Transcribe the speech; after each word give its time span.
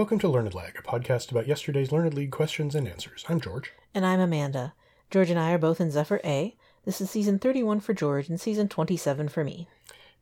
Welcome 0.00 0.18
to 0.20 0.28
Learned 0.28 0.54
Lag, 0.54 0.78
a 0.78 0.82
podcast 0.82 1.30
about 1.30 1.46
yesterday's 1.46 1.92
Learned 1.92 2.14
League 2.14 2.30
questions 2.30 2.74
and 2.74 2.88
answers. 2.88 3.26
I'm 3.28 3.38
George. 3.38 3.74
And 3.94 4.06
I'm 4.06 4.18
Amanda. 4.18 4.72
George 5.10 5.28
and 5.28 5.38
I 5.38 5.52
are 5.52 5.58
both 5.58 5.78
in 5.78 5.90
Zephyr 5.90 6.22
A. 6.24 6.56
This 6.86 7.02
is 7.02 7.10
season 7.10 7.38
31 7.38 7.80
for 7.80 7.92
George 7.92 8.30
and 8.30 8.40
season 8.40 8.66
27 8.66 9.28
for 9.28 9.44
me. 9.44 9.68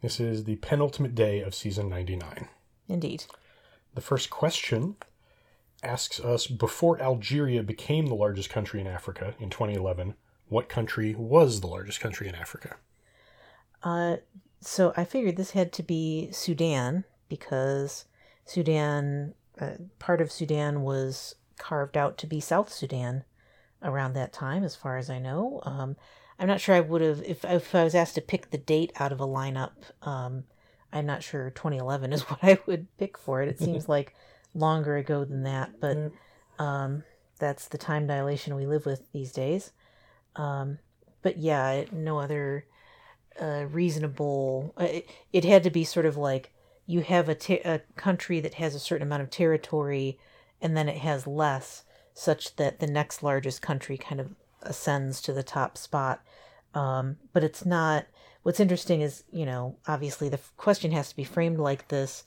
This 0.03 0.19
is 0.19 0.43
the 0.43 0.56
penultimate 0.56 1.14
day 1.14 1.43
of 1.43 1.54
season 1.54 1.88
99. 1.88 2.49
Indeed. 2.88 3.27
The 3.95 4.01
first 4.01 4.30
question 4.30 4.96
asks 5.84 6.18
us 6.18 6.48
before 6.48 7.00
Algeria 7.00 7.62
became 7.62 8.06
the 8.06 8.16
largest 8.16 8.50
country 8.50 8.80
in 8.80 8.88
Africa 8.88 9.36
in 9.38 9.48
2011, 9.48 10.14
what 10.48 10.68
country 10.68 11.14
was 11.14 11.60
the 11.60 11.68
largest 11.68 12.00
country 12.00 12.26
in 12.26 12.34
Africa? 12.34 12.79
Uh, 13.84 14.16
so 14.60 14.92
I 14.96 15.04
figured 15.04 15.36
this 15.36 15.52
had 15.52 15.72
to 15.74 15.84
be 15.84 16.30
Sudan 16.32 17.04
because 17.29 18.06
Sudan, 18.45 19.34
uh, 19.61 19.70
part 19.98 20.20
of 20.20 20.32
Sudan 20.32 20.82
was 20.82 21.34
carved 21.59 21.96
out 21.96 22.19
to 22.19 22.27
be 22.27 22.41
South 22.41 22.73
Sudan 22.73 23.24
around 23.83 24.14
that 24.14 24.33
time, 24.33 24.64
as 24.64 24.77
far 24.77 24.96
as 24.96 25.10
I 25.10 25.19
know. 25.19 25.60
Um, 25.64 25.96
I'm 26.38 26.48
not 26.48 26.60
sure 26.60 26.74
I 26.74 26.80
would 26.80 27.00
have, 27.00 27.23
if, 27.23 27.45
if 27.45 27.74
I 27.74 27.84
was 27.84 27.95
asked 27.95 28.14
to 28.14 28.20
pick 28.20 28.50
the 28.50 28.59
date 28.59 28.92
out 28.97 29.12
of 29.12 29.20
a 29.20 29.27
lineup, 29.27 29.73
um, 30.02 30.45
I'm 30.92 31.06
not 31.06 31.23
sure 31.23 31.50
2011 31.50 32.12
is 32.12 32.23
what 32.23 32.41
I 32.42 32.59
would 32.66 32.86
pick 32.97 33.19
for 33.19 33.42
it. 33.42 33.48
It 33.48 33.59
seems 33.59 33.88
like 33.88 34.14
longer 34.55 34.97
ago 34.97 35.24
than 35.24 35.42
that, 35.45 35.80
but 35.80 36.12
um, 36.59 37.05
that's 37.38 37.69
the 37.69 37.78
time 37.78 38.06
dilation 38.06 38.55
we 38.55 38.66
live 38.66 38.86
with 38.86 39.11
these 39.12 39.33
days. 39.33 39.72
Um, 40.36 40.78
but 41.22 41.38
yeah, 41.38 41.84
no 41.92 42.19
other 42.19 42.64
uh, 43.41 43.66
reasonable. 43.70 44.75
Uh, 44.80 44.84
it, 44.84 45.11
it 45.33 45.45
had 45.45 45.64
to 45.64 45.70
be 45.70 45.84
sort 45.84 46.06
of 46.06 46.16
like 46.16 46.52
you 46.88 47.02
have 47.02 47.28
a, 47.28 47.34
te- 47.34 47.60
a 47.60 47.83
country 47.97 48.41
that 48.41 48.55
has 48.55 48.74
a 48.74 48.80
certain 48.80 49.06
amount 49.06 49.23
of 49.23 49.30
territory 49.30 50.19
and 50.60 50.74
then 50.74 50.88
it 50.88 50.97
has 50.97 51.27
less, 51.27 51.84
such 52.14 52.56
that 52.56 52.80
the 52.80 52.87
next 52.87 53.23
largest 53.23 53.62
country 53.62 53.97
kind 53.97 54.20
of 54.20 54.34
ascends 54.62 55.20
to 55.20 55.33
the 55.33 55.42
top 55.42 55.77
spot. 55.78 56.25
Um, 56.75 57.16
but 57.33 57.44
it's 57.44 57.64
not. 57.64 58.06
What's 58.42 58.59
interesting 58.59 59.03
is, 59.03 59.25
you 59.31 59.44
know, 59.44 59.77
obviously 59.86 60.28
the 60.28 60.41
question 60.56 60.91
has 60.92 61.11
to 61.11 61.16
be 61.16 61.25
framed 61.25 61.59
like 61.59 61.89
this, 61.89 62.25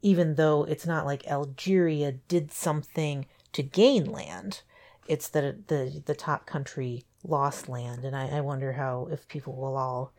even 0.00 0.34
though 0.36 0.64
it's 0.64 0.86
not 0.86 1.04
like 1.04 1.28
Algeria 1.28 2.12
did 2.12 2.50
something 2.50 3.26
to 3.52 3.62
gain 3.62 4.10
land. 4.10 4.62
It's 5.06 5.28
that 5.28 5.68
the 5.68 6.02
the 6.04 6.14
top 6.14 6.46
country 6.46 7.04
lost 7.22 7.68
land, 7.68 8.04
and 8.04 8.16
I, 8.16 8.38
I 8.38 8.40
wonder 8.40 8.72
how 8.72 9.08
if 9.10 9.28
people 9.28 9.54
will 9.54 9.76
all, 9.76 10.12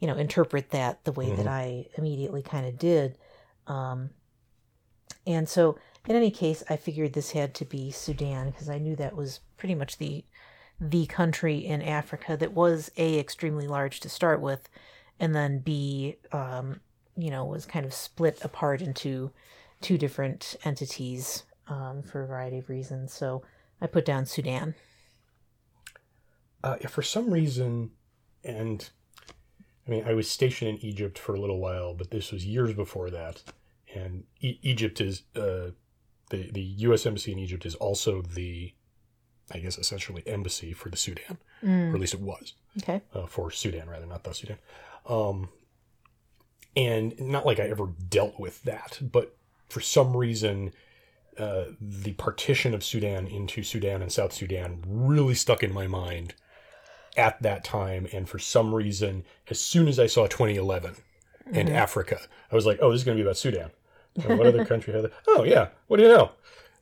you 0.00 0.06
know, 0.06 0.16
interpret 0.16 0.70
that 0.70 1.04
the 1.04 1.12
way 1.12 1.26
mm-hmm. 1.26 1.36
that 1.36 1.46
I 1.46 1.86
immediately 1.96 2.42
kind 2.42 2.66
of 2.66 2.78
did. 2.78 3.18
Um, 3.66 4.10
and 5.26 5.48
so, 5.48 5.78
in 6.08 6.16
any 6.16 6.30
case, 6.30 6.64
I 6.68 6.76
figured 6.76 7.12
this 7.12 7.32
had 7.32 7.54
to 7.56 7.64
be 7.64 7.90
Sudan 7.90 8.50
because 8.50 8.70
I 8.70 8.78
knew 8.78 8.96
that 8.96 9.14
was 9.14 9.40
pretty 9.56 9.74
much 9.74 9.98
the 9.98 10.24
the 10.80 11.04
country 11.06 11.58
in 11.58 11.82
Africa 11.82 12.38
that 12.38 12.54
was 12.54 12.90
a 12.96 13.18
extremely 13.18 13.68
large 13.68 14.00
to 14.00 14.08
start 14.08 14.40
with, 14.40 14.68
and 15.20 15.34
then 15.34 15.58
b 15.58 16.16
um, 16.32 16.80
you 17.16 17.30
know 17.30 17.44
was 17.44 17.66
kind 17.66 17.84
of 17.84 17.92
split 17.92 18.38
apart 18.42 18.80
into 18.80 19.30
two 19.82 19.98
different 19.98 20.56
entities 20.64 21.44
um, 21.68 22.02
for 22.02 22.22
a 22.22 22.26
variety 22.26 22.58
of 22.58 22.70
reasons. 22.70 23.12
So 23.12 23.42
I 23.80 23.86
put 23.86 24.06
down 24.06 24.24
Sudan. 24.24 24.74
Uh, 26.64 26.76
if 26.80 26.90
for 26.90 27.02
some 27.02 27.30
reason, 27.30 27.90
and 28.42 28.88
I 29.86 29.90
mean, 29.90 30.04
I 30.06 30.14
was 30.14 30.30
stationed 30.30 30.70
in 30.70 30.84
Egypt 30.84 31.18
for 31.18 31.34
a 31.34 31.40
little 31.40 31.58
while, 31.58 31.94
but 31.94 32.10
this 32.10 32.32
was 32.32 32.44
years 32.44 32.74
before 32.74 33.10
that. 33.10 33.42
And 33.94 34.24
e- 34.40 34.58
Egypt 34.62 35.00
is 35.00 35.22
uh, 35.34 35.70
the 36.30 36.50
the 36.52 36.62
U.S. 36.62 37.06
embassy 37.06 37.32
in 37.32 37.38
Egypt 37.38 37.66
is 37.66 37.74
also 37.74 38.22
the 38.22 38.72
I 39.52 39.58
guess 39.58 39.78
essentially 39.78 40.22
embassy 40.26 40.72
for 40.72 40.90
the 40.90 40.96
Sudan, 40.96 41.38
mm. 41.62 41.90
or 41.90 41.94
at 41.94 42.00
least 42.00 42.14
it 42.14 42.20
was. 42.20 42.54
Okay. 42.78 43.02
Uh, 43.12 43.26
for 43.26 43.50
Sudan, 43.50 43.88
rather, 43.88 44.06
not 44.06 44.22
the 44.22 44.32
Sudan. 44.32 44.58
Um, 45.06 45.48
and 46.76 47.18
not 47.20 47.44
like 47.44 47.58
I 47.58 47.64
ever 47.64 47.88
dealt 48.08 48.38
with 48.38 48.62
that, 48.62 48.98
but 49.00 49.36
for 49.68 49.80
some 49.80 50.16
reason, 50.16 50.72
uh, 51.36 51.64
the 51.80 52.12
partition 52.12 52.74
of 52.74 52.84
Sudan 52.84 53.26
into 53.26 53.62
Sudan 53.62 54.02
and 54.02 54.12
South 54.12 54.32
Sudan 54.32 54.82
really 54.86 55.34
stuck 55.34 55.62
in 55.62 55.72
my 55.72 55.86
mind 55.86 56.34
at 57.16 57.40
that 57.42 57.64
time. 57.64 58.06
And 58.12 58.28
for 58.28 58.38
some 58.38 58.74
reason, 58.74 59.24
as 59.48 59.60
soon 59.60 59.88
as 59.88 59.98
I 59.98 60.06
saw 60.06 60.26
2011 60.26 60.92
mm-hmm. 60.92 61.56
and 61.56 61.68
Africa, 61.68 62.20
I 62.50 62.54
was 62.54 62.66
like, 62.66 62.78
oh, 62.80 62.90
this 62.90 63.00
is 63.00 63.04
going 63.04 63.16
to 63.16 63.22
be 63.22 63.26
about 63.26 63.36
Sudan. 63.36 63.70
And 64.24 64.38
what 64.38 64.46
other 64.46 64.64
country 64.64 64.92
had? 64.92 65.10
Oh, 65.28 65.44
yeah. 65.44 65.68
What 65.86 65.98
do 65.98 66.02
you 66.02 66.08
know? 66.08 66.32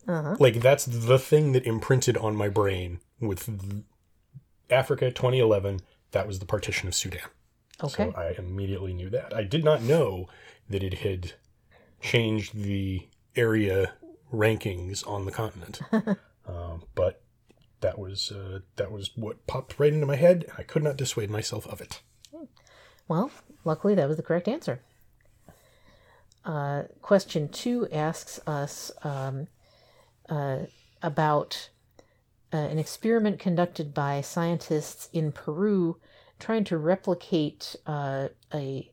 Uh-huh. 0.07 0.37
Like 0.39 0.61
that's 0.61 0.87
the 0.87 1.19
thing 1.19 1.53
that 1.53 1.67
imprinted 1.67 2.17
on 2.17 2.35
my 2.35 2.49
brain 2.49 3.01
with 3.21 3.85
Africa 4.71 5.11
2011. 5.11 5.81
That 6.13 6.27
was 6.27 6.39
the 6.39 6.47
partition 6.47 6.89
of 6.89 6.95
Sudan. 6.95 7.29
Okay. 7.83 8.11
So 8.11 8.19
I 8.19 8.35
immediately 8.39 8.95
knew 8.95 9.11
that. 9.11 9.37
I 9.37 9.45
did 9.45 9.65
not 9.65 9.83
know 9.83 10.29
that 10.71 10.83
it 10.83 10.95
had 10.95 11.33
changed 12.01 12.55
the 12.55 13.07
area 13.37 13.93
rankings 14.33 15.07
on 15.07 15.27
the 15.27 15.31
continent. 15.31 15.81
um, 16.47 16.83
but 16.95 17.23
that 17.81 17.99
was 17.99 18.33
uh, 18.33 18.61
that 18.77 18.91
was 18.91 19.11
what 19.17 19.47
popped 19.47 19.79
right 19.79 19.93
into 19.93 20.07
my 20.07 20.17
head. 20.17 20.45
and 20.45 20.53
I 20.59 20.63
could 20.63 20.83
not 20.83 20.97
dissuade 20.97 21.31
myself 21.31 21.67
of 21.67 21.81
it. 21.81 22.01
Well, 23.07 23.31
luckily 23.65 23.95
that 23.95 24.09
was 24.09 24.17
the 24.17 24.23
correct 24.23 24.49
answer. 24.49 24.81
Uh, 26.45 26.85
question 27.03 27.49
two 27.49 27.89
asks 27.91 28.41
us 28.47 28.91
um, 29.03 29.49
uh, 30.29 30.61
about 31.03 31.71
uh, 32.53 32.57
an 32.57 32.79
experiment 32.79 33.39
conducted 33.39 33.93
by 33.93 34.21
scientists 34.21 35.09
in 35.13 35.33
Peru 35.33 35.99
trying 36.39 36.65
to 36.65 36.79
replicate 36.79 37.77
uh, 37.87 38.29
a 38.55 38.91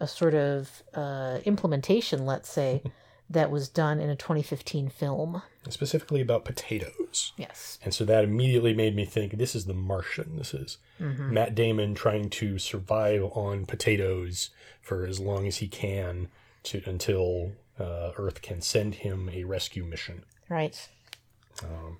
a 0.00 0.06
sort 0.06 0.34
of 0.34 0.82
uh, 0.94 1.38
implementation, 1.44 2.24
let's 2.24 2.48
say, 2.48 2.82
that 3.30 3.50
was 3.50 3.68
done 3.68 4.00
in 4.00 4.08
a 4.08 4.16
2015 4.16 4.88
film. 4.88 5.42
Specifically 5.68 6.20
about 6.20 6.44
potatoes. 6.44 7.32
Yes. 7.36 7.78
And 7.84 7.92
so 7.92 8.04
that 8.04 8.24
immediately 8.24 8.74
made 8.74 8.96
me 8.96 9.04
think 9.04 9.32
this 9.32 9.54
is 9.54 9.66
The 9.66 9.74
Martian. 9.74 10.36
This 10.36 10.54
is 10.54 10.78
mm-hmm. 11.00 11.34
Matt 11.34 11.54
Damon 11.54 11.94
trying 11.94 12.30
to 12.30 12.58
survive 12.58 13.22
on 13.22 13.66
potatoes 13.66 14.50
for 14.80 15.04
as 15.04 15.20
long 15.20 15.46
as 15.46 15.58
he 15.58 15.68
can 15.68 16.28
to 16.64 16.82
until 16.86 17.52
uh, 17.78 18.12
Earth 18.16 18.42
can 18.42 18.60
send 18.60 18.96
him 18.96 19.30
a 19.32 19.44
rescue 19.44 19.84
mission. 19.84 20.24
Right. 20.48 20.88
Um, 21.62 21.98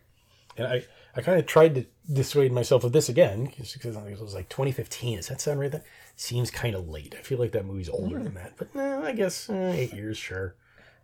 and 0.57 0.67
I, 0.67 0.85
I 1.15 1.21
kind 1.21 1.39
of 1.39 1.47
tried 1.47 1.75
to 1.77 1.87
dissuade 2.13 2.53
myself 2.53 2.85
of 2.85 2.93
this 2.93 3.09
again 3.09 3.47
because 3.47 3.75
it 3.75 4.21
was 4.21 4.35
like 4.35 4.49
2015. 4.49 5.17
Does 5.17 5.29
that 5.29 5.41
sound 5.41 5.61
right? 5.61 5.71
That 5.71 5.85
seems 6.17 6.51
kind 6.51 6.75
of 6.75 6.89
late. 6.89 7.15
I 7.19 7.23
feel 7.23 7.39
like 7.39 7.53
that 7.53 7.65
movie's 7.65 7.89
older 7.89 8.19
mm. 8.19 8.25
than 8.25 8.35
that, 8.35 8.55
but 8.57 8.75
no, 8.75 9.03
I 9.05 9.13
guess 9.13 9.49
uh, 9.49 9.73
eight 9.75 9.93
years, 9.93 10.17
sure. 10.17 10.55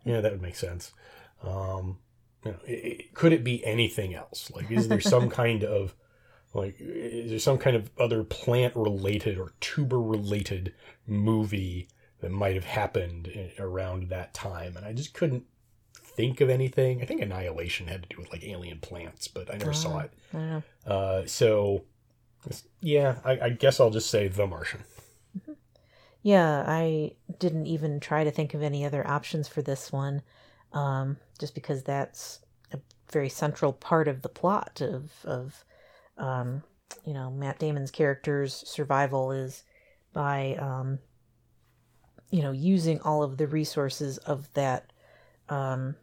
Yeah, 0.03 0.21
that 0.21 0.31
would 0.31 0.41
make 0.41 0.55
sense. 0.55 0.91
Um, 1.43 1.97
you 2.45 2.51
know, 2.51 2.57
it, 2.65 2.71
it, 2.71 3.13
could 3.13 3.33
it 3.33 3.43
be 3.43 3.65
anything 3.65 4.13
else? 4.13 4.51
Like, 4.53 4.71
is 4.71 4.87
there 4.87 5.01
some 5.01 5.29
kind 5.41 5.63
of 5.63 5.95
like, 6.53 6.77
is 6.79 7.31
there 7.31 7.39
some 7.39 7.57
kind 7.57 7.75
of 7.75 7.91
other 7.99 8.23
plant 8.23 8.75
related 8.75 9.37
or 9.37 9.53
tuber 9.59 9.99
related 9.99 10.73
movie 11.05 11.89
that 12.21 12.31
might 12.31 12.55
have 12.55 12.63
happened 12.63 13.29
around 13.59 14.09
that 14.09 14.33
time? 14.33 14.77
And 14.77 14.85
I 14.85 14.93
just 14.93 15.13
couldn't 15.13 15.43
think 16.15 16.39
of 16.39 16.49
anything. 16.49 17.01
I 17.01 17.05
think 17.05 17.21
Annihilation 17.21 17.87
had 17.87 18.03
to 18.03 18.09
do 18.09 18.21
with 18.21 18.31
like 18.31 18.43
alien 18.43 18.79
plants, 18.79 19.27
but 19.27 19.53
I 19.53 19.57
never 19.57 19.73
saw 19.73 20.03
ah, 20.33 20.37
it. 20.37 20.63
Uh, 20.89 21.25
so, 21.25 21.83
yeah, 22.79 23.17
I, 23.25 23.39
I, 23.39 23.49
guess 23.49 23.81
I'll 23.81 23.89
just 23.89 24.09
say 24.09 24.29
The 24.29 24.47
Martian. 24.47 24.83
Mm-hmm. 25.37 25.53
Yeah, 26.21 26.63
I 26.65 27.11
didn't 27.37 27.67
even 27.67 27.99
try 27.99 28.23
to 28.23 28.31
think 28.31 28.53
of 28.53 28.61
any 28.61 28.85
other 28.85 29.05
options 29.05 29.47
for 29.49 29.61
this 29.61 29.91
one, 29.91 30.21
um, 30.75 31.17
just 31.39 31.55
because 31.55 31.81
that's 31.81 32.41
a 32.71 32.79
very 33.11 33.29
central 33.29 33.73
part 33.73 34.07
of 34.07 34.21
the 34.21 34.29
plot 34.29 34.81
of 34.81 35.11
of 35.23 35.65
um, 36.17 36.61
you 37.03 37.13
know 37.13 37.31
Matt 37.31 37.57
Damon's 37.57 37.91
character's 37.91 38.53
survival 38.53 39.31
is 39.31 39.63
by 40.13 40.55
um, 40.59 40.99
you 42.29 42.43
know 42.43 42.51
using 42.51 42.99
all 43.01 43.23
of 43.23 43.37
the 43.37 43.47
resources 43.47 44.19
of 44.19 44.53
that 44.53 44.93
um, 45.49 45.95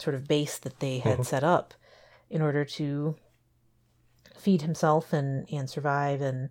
sort 0.00 0.16
of 0.16 0.26
base 0.26 0.58
that 0.58 0.80
they 0.80 0.98
had 0.98 1.14
mm-hmm. 1.14 1.22
set 1.22 1.44
up 1.44 1.74
in 2.30 2.42
order 2.42 2.64
to 2.64 3.14
feed 4.36 4.62
himself 4.62 5.12
and 5.12 5.46
and 5.52 5.70
survive 5.70 6.20
and 6.20 6.48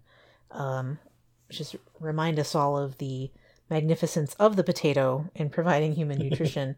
um, 0.51 0.99
just 1.49 1.75
remind 1.99 2.39
us 2.39 2.55
all 2.55 2.77
of 2.77 2.99
the 2.99 3.31
magnificence 3.69 4.35
of 4.35 4.55
the 4.55 4.63
potato 4.63 5.29
in 5.33 5.49
providing 5.49 5.93
human 5.93 6.19
nutrition. 6.29 6.75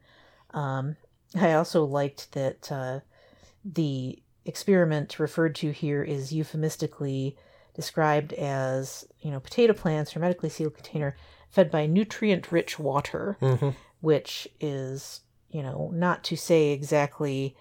Um, 0.55 0.95
I 1.35 1.53
also 1.53 1.83
liked 1.85 2.31
that 2.31 2.71
uh, 2.71 2.99
the 3.63 4.17
experiment 4.45 5.19
referred 5.19 5.53
to 5.55 5.71
here 5.71 6.01
is 6.03 6.31
euphemistically 6.33 7.35
described 7.75 8.31
as 8.33 9.05
you 9.19 9.29
know 9.31 9.39
potato 9.39 9.73
plants 9.73 10.13
hermetically 10.13 10.49
sealed 10.49 10.73
container 10.75 11.15
fed 11.49 11.69
by 11.69 11.85
nutrient 11.85 12.51
rich 12.51 12.79
water, 12.79 13.37
mm-hmm. 13.41 13.69
which 14.01 14.47
is 14.59 15.21
you 15.55 15.63
know, 15.63 15.89
not 15.93 16.21
to 16.21 16.35
say 16.35 16.71
exactly 16.71 17.55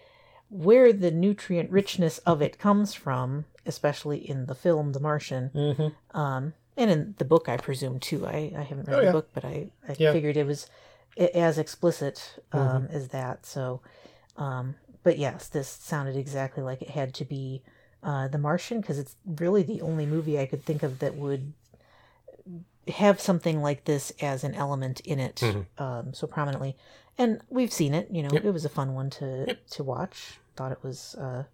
where 0.51 0.93
the 0.93 1.13
nutrient 1.13 1.71
richness 1.71 2.19
of 2.19 2.43
it 2.43 2.59
comes 2.59 2.93
from, 2.93 3.45
especially 3.67 4.19
in 4.19 4.47
the 4.47 4.55
film 4.55 4.91
The 4.93 4.99
Martian. 4.99 5.51
Mm-hmm. 5.55 6.19
Um, 6.19 6.55
and 6.77 6.91
in 6.91 7.15
the 7.19 7.25
book, 7.25 7.49
I 7.49 7.57
presume 7.57 8.01
too. 8.01 8.27
I, 8.27 8.53
I 8.59 8.63
haven't 8.63 8.89
read 8.89 8.99
Oh, 8.99 9.07
the 9.07 9.13
book, 9.13 9.29
but 9.33 9.45
I, 9.45 9.69
I 9.89 9.95
Yeah. 9.97 10.13
figured 10.13 10.37
it 10.37 10.45
was 10.45 10.67
as 11.17 11.59
explicit 11.59 12.37
um, 12.53 12.61
Mm-hmm. 12.85 12.97
as 12.97 13.09
that. 13.09 13.47
So, 13.47 13.81
um, 14.37 14.75
but 15.03 15.19
yes, 15.19 15.49
this 15.49 15.69
sounded 15.69 16.17
exactly 16.17 16.63
like 16.63 16.83
it 16.83 16.91
had 16.91 17.15
to 17.15 17.25
be 17.25 17.63
uh, 18.03 18.29
The 18.29 18.39
Martian 18.39 18.81
because 18.81 18.99
it's 18.99 19.17
really 19.25 19.63
the 19.63 19.81
only 19.83 20.07
movie 20.07 20.39
I 20.39 20.47
could 20.47 20.65
think 20.65 20.83
of 20.83 20.99
that 20.99 21.15
would 21.17 21.53
have 22.89 23.21
something 23.21 23.63
like 23.63 23.85
this 23.85 24.13
as 24.21 24.45
an 24.45 24.55
element 24.55 25.01
in 25.01 25.19
it 25.19 25.37
Mhm. 25.37 25.67
um, 25.79 26.13
so 26.15 26.27
prominently. 26.27 26.77
And 27.17 27.41
we've 27.49 27.73
seen 27.73 27.95
it. 27.95 28.11
You 28.11 28.23
know, 28.25 28.31
Yep. 28.33 28.45
it 28.45 28.51
was 28.51 28.65
a 28.65 28.69
fun 28.69 28.93
one 28.95 29.09
to 29.11 29.55
to 29.55 29.85
watch. 29.85 30.39
Thought 30.57 30.73
it 30.73 30.83
was 30.83 31.15
uh, 31.15 31.45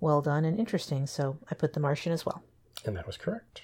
well 0.00 0.22
done 0.22 0.44
and 0.44 0.58
interesting. 0.58 1.06
So 1.06 1.38
I 1.50 1.54
put 1.54 1.72
The 1.72 1.80
Martian 1.80 2.12
as 2.12 2.24
well. 2.24 2.42
And 2.84 2.96
that 2.96 3.06
was 3.06 3.16
correct. 3.16 3.62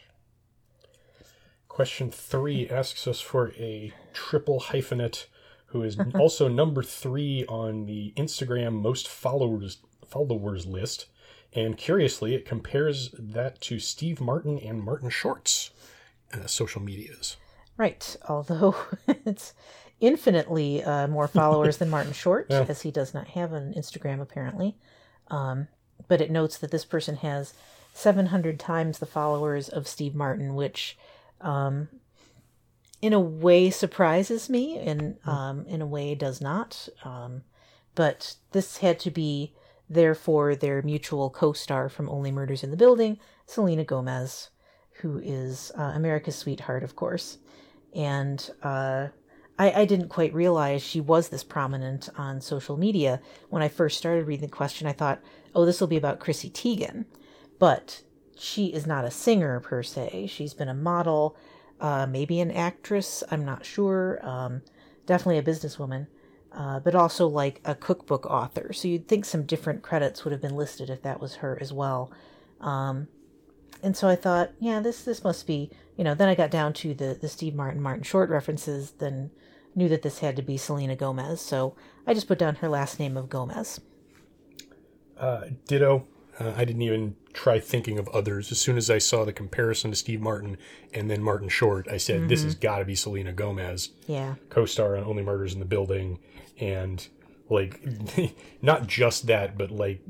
Question 1.68 2.10
three 2.10 2.68
asks 2.68 3.06
us 3.06 3.20
for 3.20 3.52
a 3.52 3.92
triple 4.12 4.60
hyphenate 4.60 5.26
who 5.74 5.82
is 5.82 5.98
also 6.14 6.48
number 6.48 6.82
three 6.82 7.44
on 7.46 7.84
the 7.84 8.14
Instagram 8.16 8.80
most 8.80 9.08
followers 9.08 9.78
followers 10.06 10.64
list. 10.64 11.06
And 11.52 11.76
curiously, 11.76 12.34
it 12.34 12.44
compares 12.46 13.10
that 13.18 13.60
to 13.62 13.78
Steve 13.78 14.20
Martin 14.20 14.58
and 14.58 14.82
Martin 14.82 15.10
Short's 15.10 15.70
uh, 16.32 16.46
social 16.46 16.80
medias. 16.80 17.36
Right, 17.76 18.16
although 18.28 18.76
it's 19.08 19.52
infinitely 20.00 20.82
uh, 20.82 21.08
more 21.08 21.28
followers 21.28 21.76
than 21.78 21.90
Martin 21.90 22.12
Short, 22.12 22.46
Yeah. 22.50 22.66
as 22.68 22.82
he 22.82 22.90
does 22.90 23.12
not 23.14 23.28
have 23.28 23.52
an 23.52 23.74
Instagram 23.74 24.20
apparently. 24.20 24.76
Um, 25.28 25.68
but 26.08 26.20
it 26.20 26.30
notes 26.30 26.58
that 26.58 26.70
this 26.70 26.84
person 26.84 27.16
has 27.16 27.54
700 27.94 28.58
times 28.60 28.98
the 28.98 29.06
followers 29.06 29.68
of 29.68 29.88
Steve 29.88 30.14
Martin, 30.14 30.54
which 30.54 30.96
um, 31.40 31.88
in 33.04 33.12
a 33.12 33.20
way 33.20 33.68
surprises 33.68 34.48
me, 34.48 34.78
and 34.78 35.18
um, 35.26 35.66
in 35.66 35.82
a 35.82 35.86
way 35.86 36.14
does 36.14 36.40
not. 36.40 36.88
Um, 37.04 37.42
but 37.94 38.36
this 38.52 38.78
had 38.78 38.98
to 39.00 39.10
be, 39.10 39.52
therefore, 39.90 40.56
their 40.56 40.80
mutual 40.80 41.28
co 41.28 41.52
star 41.52 41.90
from 41.90 42.08
Only 42.08 42.32
Murders 42.32 42.64
in 42.64 42.70
the 42.70 42.78
Building, 42.78 43.18
Selena 43.44 43.84
Gomez, 43.84 44.48
who 45.02 45.18
is 45.18 45.70
uh, 45.76 45.92
America's 45.94 46.34
sweetheart, 46.34 46.82
of 46.82 46.96
course. 46.96 47.36
And 47.94 48.50
uh, 48.62 49.08
I, 49.58 49.82
I 49.82 49.84
didn't 49.84 50.08
quite 50.08 50.32
realize 50.32 50.82
she 50.82 51.02
was 51.02 51.28
this 51.28 51.44
prominent 51.44 52.08
on 52.16 52.40
social 52.40 52.78
media. 52.78 53.20
When 53.50 53.62
I 53.62 53.68
first 53.68 53.98
started 53.98 54.26
reading 54.26 54.48
the 54.48 54.56
question, 54.56 54.86
I 54.86 54.94
thought, 54.94 55.20
oh, 55.54 55.66
this 55.66 55.78
will 55.78 55.88
be 55.88 55.98
about 55.98 56.20
Chrissy 56.20 56.48
Teigen. 56.48 57.04
But 57.58 58.00
she 58.34 58.68
is 58.68 58.86
not 58.86 59.04
a 59.04 59.10
singer 59.10 59.60
per 59.60 59.82
se. 59.82 60.28
She's 60.28 60.54
been 60.54 60.70
a 60.70 60.74
model, 60.74 61.36
uh, 61.80 62.06
maybe 62.06 62.40
an 62.40 62.50
actress, 62.50 63.22
I'm 63.30 63.44
not 63.44 63.64
sure. 63.64 64.18
Um, 64.22 64.62
definitely 65.06 65.38
a 65.38 65.42
businesswoman, 65.42 66.06
uh, 66.52 66.80
but 66.80 66.94
also 66.94 67.26
like 67.26 67.60
a 67.64 67.74
cookbook 67.74 68.26
author. 68.26 68.72
So 68.72 68.88
you'd 68.88 69.08
think 69.08 69.24
some 69.24 69.44
different 69.44 69.82
credits 69.82 70.24
would 70.24 70.32
have 70.32 70.40
been 70.40 70.56
listed 70.56 70.90
if 70.90 71.02
that 71.02 71.20
was 71.20 71.36
her 71.36 71.58
as 71.60 71.72
well. 71.72 72.12
Um, 72.60 73.08
and 73.82 73.96
so 73.96 74.08
I 74.08 74.16
thought, 74.16 74.52
yeah, 74.60 74.80
this 74.80 75.04
this 75.04 75.22
must 75.22 75.46
be, 75.46 75.70
you 75.96 76.04
know. 76.04 76.14
Then 76.14 76.28
I 76.28 76.34
got 76.34 76.50
down 76.50 76.72
to 76.74 76.94
the 76.94 77.18
the 77.20 77.28
Steve 77.28 77.54
Martin 77.54 77.82
Martin 77.82 78.02
Short 78.02 78.30
references, 78.30 78.92
then 78.92 79.30
knew 79.74 79.88
that 79.88 80.02
this 80.02 80.20
had 80.20 80.36
to 80.36 80.42
be 80.42 80.56
Selena 80.56 80.96
Gomez. 80.96 81.40
So 81.40 81.76
I 82.06 82.14
just 82.14 82.28
put 82.28 82.38
down 82.38 82.56
her 82.56 82.68
last 82.68 82.98
name 82.98 83.16
of 83.16 83.28
Gomez. 83.28 83.80
Uh, 85.18 85.48
ditto. 85.66 86.06
Uh, 86.38 86.52
I 86.56 86.64
didn't 86.64 86.82
even 86.82 87.16
try 87.32 87.60
thinking 87.60 87.98
of 87.98 88.08
others. 88.08 88.50
As 88.50 88.60
soon 88.60 88.76
as 88.76 88.90
I 88.90 88.98
saw 88.98 89.24
the 89.24 89.32
comparison 89.32 89.90
to 89.90 89.96
Steve 89.96 90.20
Martin 90.20 90.56
and 90.92 91.10
then 91.10 91.22
Martin 91.22 91.48
Short, 91.48 91.86
I 91.88 91.96
said, 91.96 92.28
"This 92.28 92.42
has 92.42 92.54
got 92.54 92.78
to 92.78 92.84
be 92.84 92.94
Selena 92.94 93.32
Gomez." 93.32 93.90
Yeah, 94.06 94.34
co-star 94.50 94.96
on 94.96 95.04
Only 95.04 95.22
Murders 95.22 95.52
in 95.52 95.60
the 95.60 95.64
Building, 95.64 96.18
and 96.58 97.06
like 97.48 97.80
not 98.62 98.86
just 98.86 99.26
that, 99.26 99.56
but 99.56 99.70
like 99.70 100.00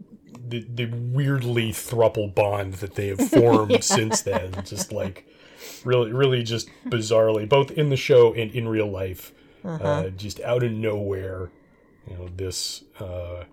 the 0.48 0.66
the 0.72 0.86
weirdly 0.86 1.72
thruple 1.72 2.34
bond 2.34 2.74
that 2.74 2.94
they 2.94 3.08
have 3.08 3.28
formed 3.30 3.82
since 3.84 4.22
then. 4.22 4.52
Just 4.64 4.92
like 4.92 5.26
really, 5.84 6.12
really, 6.12 6.42
just 6.42 6.68
bizarrely, 6.86 7.48
both 7.48 7.70
in 7.70 7.90
the 7.90 7.96
show 7.96 8.32
and 8.34 8.50
in 8.52 8.68
real 8.68 8.90
life, 8.90 9.32
uh, 9.64 10.08
just 10.10 10.40
out 10.40 10.62
of 10.62 10.72
nowhere, 10.72 11.50
you 12.08 12.16
know, 12.16 12.28
this 12.36 12.84
uh, 13.00 13.44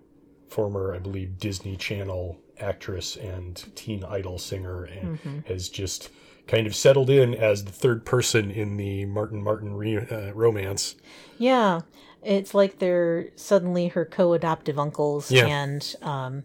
former, 0.52 0.94
I 0.94 0.98
believe, 0.98 1.38
Disney 1.38 1.76
Channel 1.76 2.38
actress 2.60 3.16
and 3.16 3.56
teen 3.74 4.04
idol 4.04 4.38
singer, 4.38 4.84
and 4.84 5.18
has 5.46 5.68
just 5.68 6.10
kind 6.46 6.66
of 6.66 6.74
settled 6.74 7.08
in 7.10 7.34
as 7.34 7.64
the 7.64 7.72
third 7.72 8.04
person 8.04 8.50
in 8.50 8.76
the 8.76 9.04
Martin 9.06 9.42
Martin 9.42 9.74
re- 9.74 9.96
uh, 10.10 10.32
romance. 10.34 10.94
yeah. 11.38 11.80
It's 12.24 12.54
like 12.54 12.78
they're 12.78 13.30
suddenly 13.34 13.88
her 13.88 14.04
co-adoptive 14.04 14.78
uncles, 14.78 15.28
Yeah. 15.32 15.46
and 15.46 15.94
um, 16.02 16.44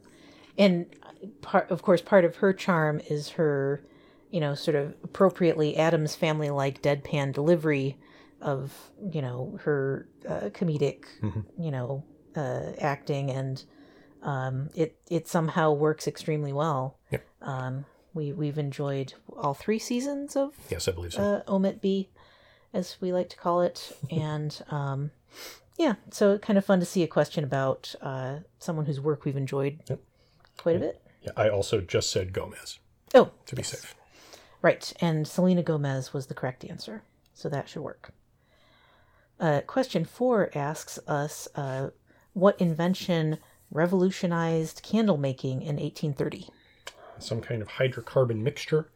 and 0.57 0.88
part 1.42 1.69
of 1.69 1.83
course 1.83 2.01
part 2.01 2.25
of 2.25 2.38
her 2.38 2.51
charm 2.51 3.00
is 3.12 3.30
her, 3.38 3.83
you 4.31 4.39
know, 4.39 4.56
sort 4.56 4.74
of 4.74 4.95
appropriately 5.03 5.77
Addams 5.77 6.15
family 6.15 6.50
like 6.50 6.81
deadpan 6.81 7.31
delivery 7.31 7.95
of 8.42 8.74
you 9.13 9.21
know 9.21 9.60
her 9.65 10.07
uh, 10.27 10.50
comedic, 10.50 11.03
you 11.60 11.69
know, 11.69 12.03
uh, 12.36 12.71
acting, 12.80 13.30
and 13.30 13.63
um, 14.24 14.69
it 14.75 14.98
it 15.10 15.28
somehow 15.28 15.72
works 15.74 16.08
extremely 16.08 16.54
well. 16.54 16.98
Yep. 17.12 17.25
Um, 17.42 17.86
we 18.14 18.34
we've 18.34 18.58
enjoyed 18.58 19.14
all 19.36 19.54
three 19.54 19.80
seasons 19.80 20.36
of 20.36 20.54
Yes, 20.69 20.88
I 20.88 20.92
believe 20.92 21.14
so. 21.14 21.22
uh, 21.48 21.52
Omit 21.52 21.81
B, 21.81 22.10
as 22.74 22.98
we 23.00 23.14
like 23.14 23.30
to 23.30 23.38
call 23.38 23.62
it. 23.62 23.96
And 24.12 24.60
um, 24.69 25.12
yeah, 25.78 25.96
so 26.12 26.38
kind 26.40 26.58
of 26.58 26.66
fun 26.66 26.80
to 26.80 26.86
see 26.86 27.04
a 27.04 27.08
question 27.08 27.44
about 27.44 27.94
uh, 28.02 28.38
someone 28.60 28.86
whose 28.86 29.00
work 29.00 29.24
we've 29.25 29.38
enjoyed 29.38 29.80
Yep. 29.90 30.00
quite 30.58 30.75
a 30.78 30.80
bit. 30.80 31.02
yeah, 31.22 31.31
I 31.38 31.50
also 31.50 31.81
just 31.81 32.10
said 32.10 32.34
Gomez 32.34 32.80
Oh, 33.13 33.30
to 33.46 33.56
be 33.56 33.62
safe. 33.63 33.94
right. 34.63 34.92
And 35.00 35.28
Selena 35.28 35.62
Gomez 35.62 36.13
was 36.13 36.25
the 36.28 36.34
correct 36.34 36.66
answer. 36.66 37.04
So 37.34 37.48
that 37.50 37.70
should 37.70 37.84
work. 37.84 38.12
Uh, 39.40 39.62
question 39.68 40.04
four 40.04 40.50
asks 40.56 40.98
us 41.08 41.48
uh, 41.56 41.90
what 42.34 42.60
invention 42.60 43.38
revolutionized 43.72 44.81
candle 44.84 45.18
making 45.18 45.62
in 45.62 45.77
1830? 45.77 46.50
Some 47.20 47.41
kind 47.41 47.62
of 47.62 47.68
hydrocarbon 47.70 48.41
mixture. 48.41 48.89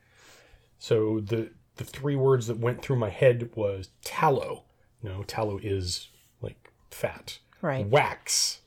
So 0.80 1.20
the 1.20 1.52
the 1.78 1.84
three 1.84 2.16
words 2.16 2.48
that 2.48 2.58
went 2.58 2.82
through 2.82 2.98
my 2.98 3.10
head 3.10 3.50
was 3.56 3.90
tallow. 4.04 4.66
No, 5.02 5.24
tallow 5.24 5.60
is 5.62 6.10
like 6.42 6.72
fat. 6.90 7.40
Right. 7.62 7.88
Wax. 7.88 8.62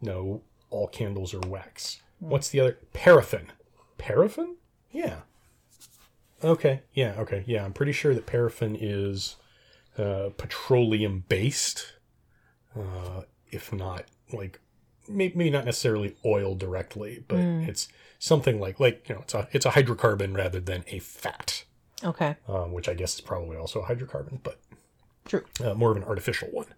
No, 0.00 0.42
all 0.70 0.88
candles 0.88 1.32
are 1.32 1.40
wax. 1.40 2.00
What's 2.18 2.48
the 2.50 2.60
other? 2.60 2.78
Paraffin. 2.92 3.48
Paraffin? 3.98 4.56
Yeah. 4.90 5.20
Okay. 6.44 6.82
Yeah. 6.94 7.14
Okay. 7.18 7.44
Yeah. 7.46 7.64
I'm 7.64 7.72
pretty 7.72 7.92
sure 7.92 8.14
that 8.14 8.26
paraffin 8.26 8.76
is 8.78 9.36
uh, 9.98 10.30
petroleum 10.36 11.24
based, 11.28 11.94
uh, 12.78 13.22
if 13.50 13.72
not 13.72 14.04
like 14.32 14.60
maybe 15.08 15.50
not 15.50 15.64
necessarily 15.64 16.16
oil 16.24 16.54
directly, 16.54 17.24
but 17.28 17.38
it's 17.38 17.88
something 18.18 18.60
like 18.60 18.78
like 18.80 19.08
you 19.08 19.14
know 19.16 19.22
it's 19.22 19.34
a 19.34 19.48
it's 19.52 19.66
a 19.66 19.70
hydrocarbon 19.70 20.36
rather 20.36 20.60
than 20.60 20.84
a 20.88 20.98
fat, 21.00 21.64
Okay. 22.04 22.36
um, 22.48 22.72
which 22.72 22.88
I 22.88 22.94
guess 22.94 23.14
is 23.14 23.20
probably 23.20 23.56
also 23.56 23.80
a 23.80 23.86
hydrocarbon, 23.86 24.38
but 24.42 24.60
True. 25.24 25.44
uh, 25.64 25.74
more 25.74 25.90
of 25.90 25.96
an 25.96 26.04
artificial 26.04 26.48
one, 26.50 26.74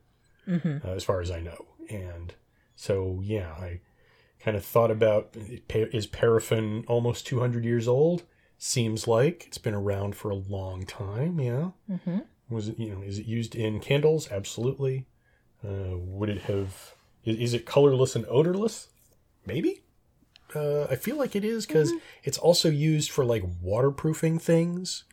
uh, 0.49 0.89
as 0.89 1.05
far 1.05 1.21
as 1.21 1.31
I 1.31 1.41
know. 1.41 1.67
And 1.91 2.35
so, 2.77 3.21
yeah, 3.23 3.51
I 3.53 3.81
kind 4.41 4.57
of 4.57 4.65
thought 4.65 4.91
about 4.91 5.35
is 5.69 6.07
paraffin 6.07 6.85
almost 6.89 7.27
200 7.27 7.65
years 7.65 7.87
old? 7.89 8.25
Seems 8.59 9.07
like 9.09 9.45
it's 9.47 9.59
been 9.59 9.75
around 9.75 10.17
for 10.17 10.31
a 10.31 10.35
long 10.35 10.85
time. 10.87 11.39
Yeah. 11.41 11.71
Mm-hmm. 11.91 12.19
Was 12.51 12.69
it 12.69 12.79
you 12.79 12.95
know 12.95 13.03
is 13.03 13.19
it 13.19 13.27
used 13.27 13.55
in 13.55 13.81
candles? 13.81 14.31
Absolutely. 14.31 15.07
Uh, 15.67 15.97
would 15.97 16.29
it 16.29 16.43
have? 16.43 16.95
Is, 17.25 17.39
is 17.39 17.55
it 17.55 17.67
colorless 17.67 18.17
and 18.17 18.27
odorless? 18.27 18.89
Maybe. 19.47 19.83
Uh, 20.55 20.85
I 20.85 20.97
feel 20.97 21.17
like 21.17 21.35
it 21.35 21.45
is 21.45 21.67
because 21.67 21.93
it's 22.23 22.39
also 22.39 22.69
used 22.69 23.11
for 23.11 23.25
like 23.25 23.43
waterproofing 23.61 24.39
things. 24.39 25.05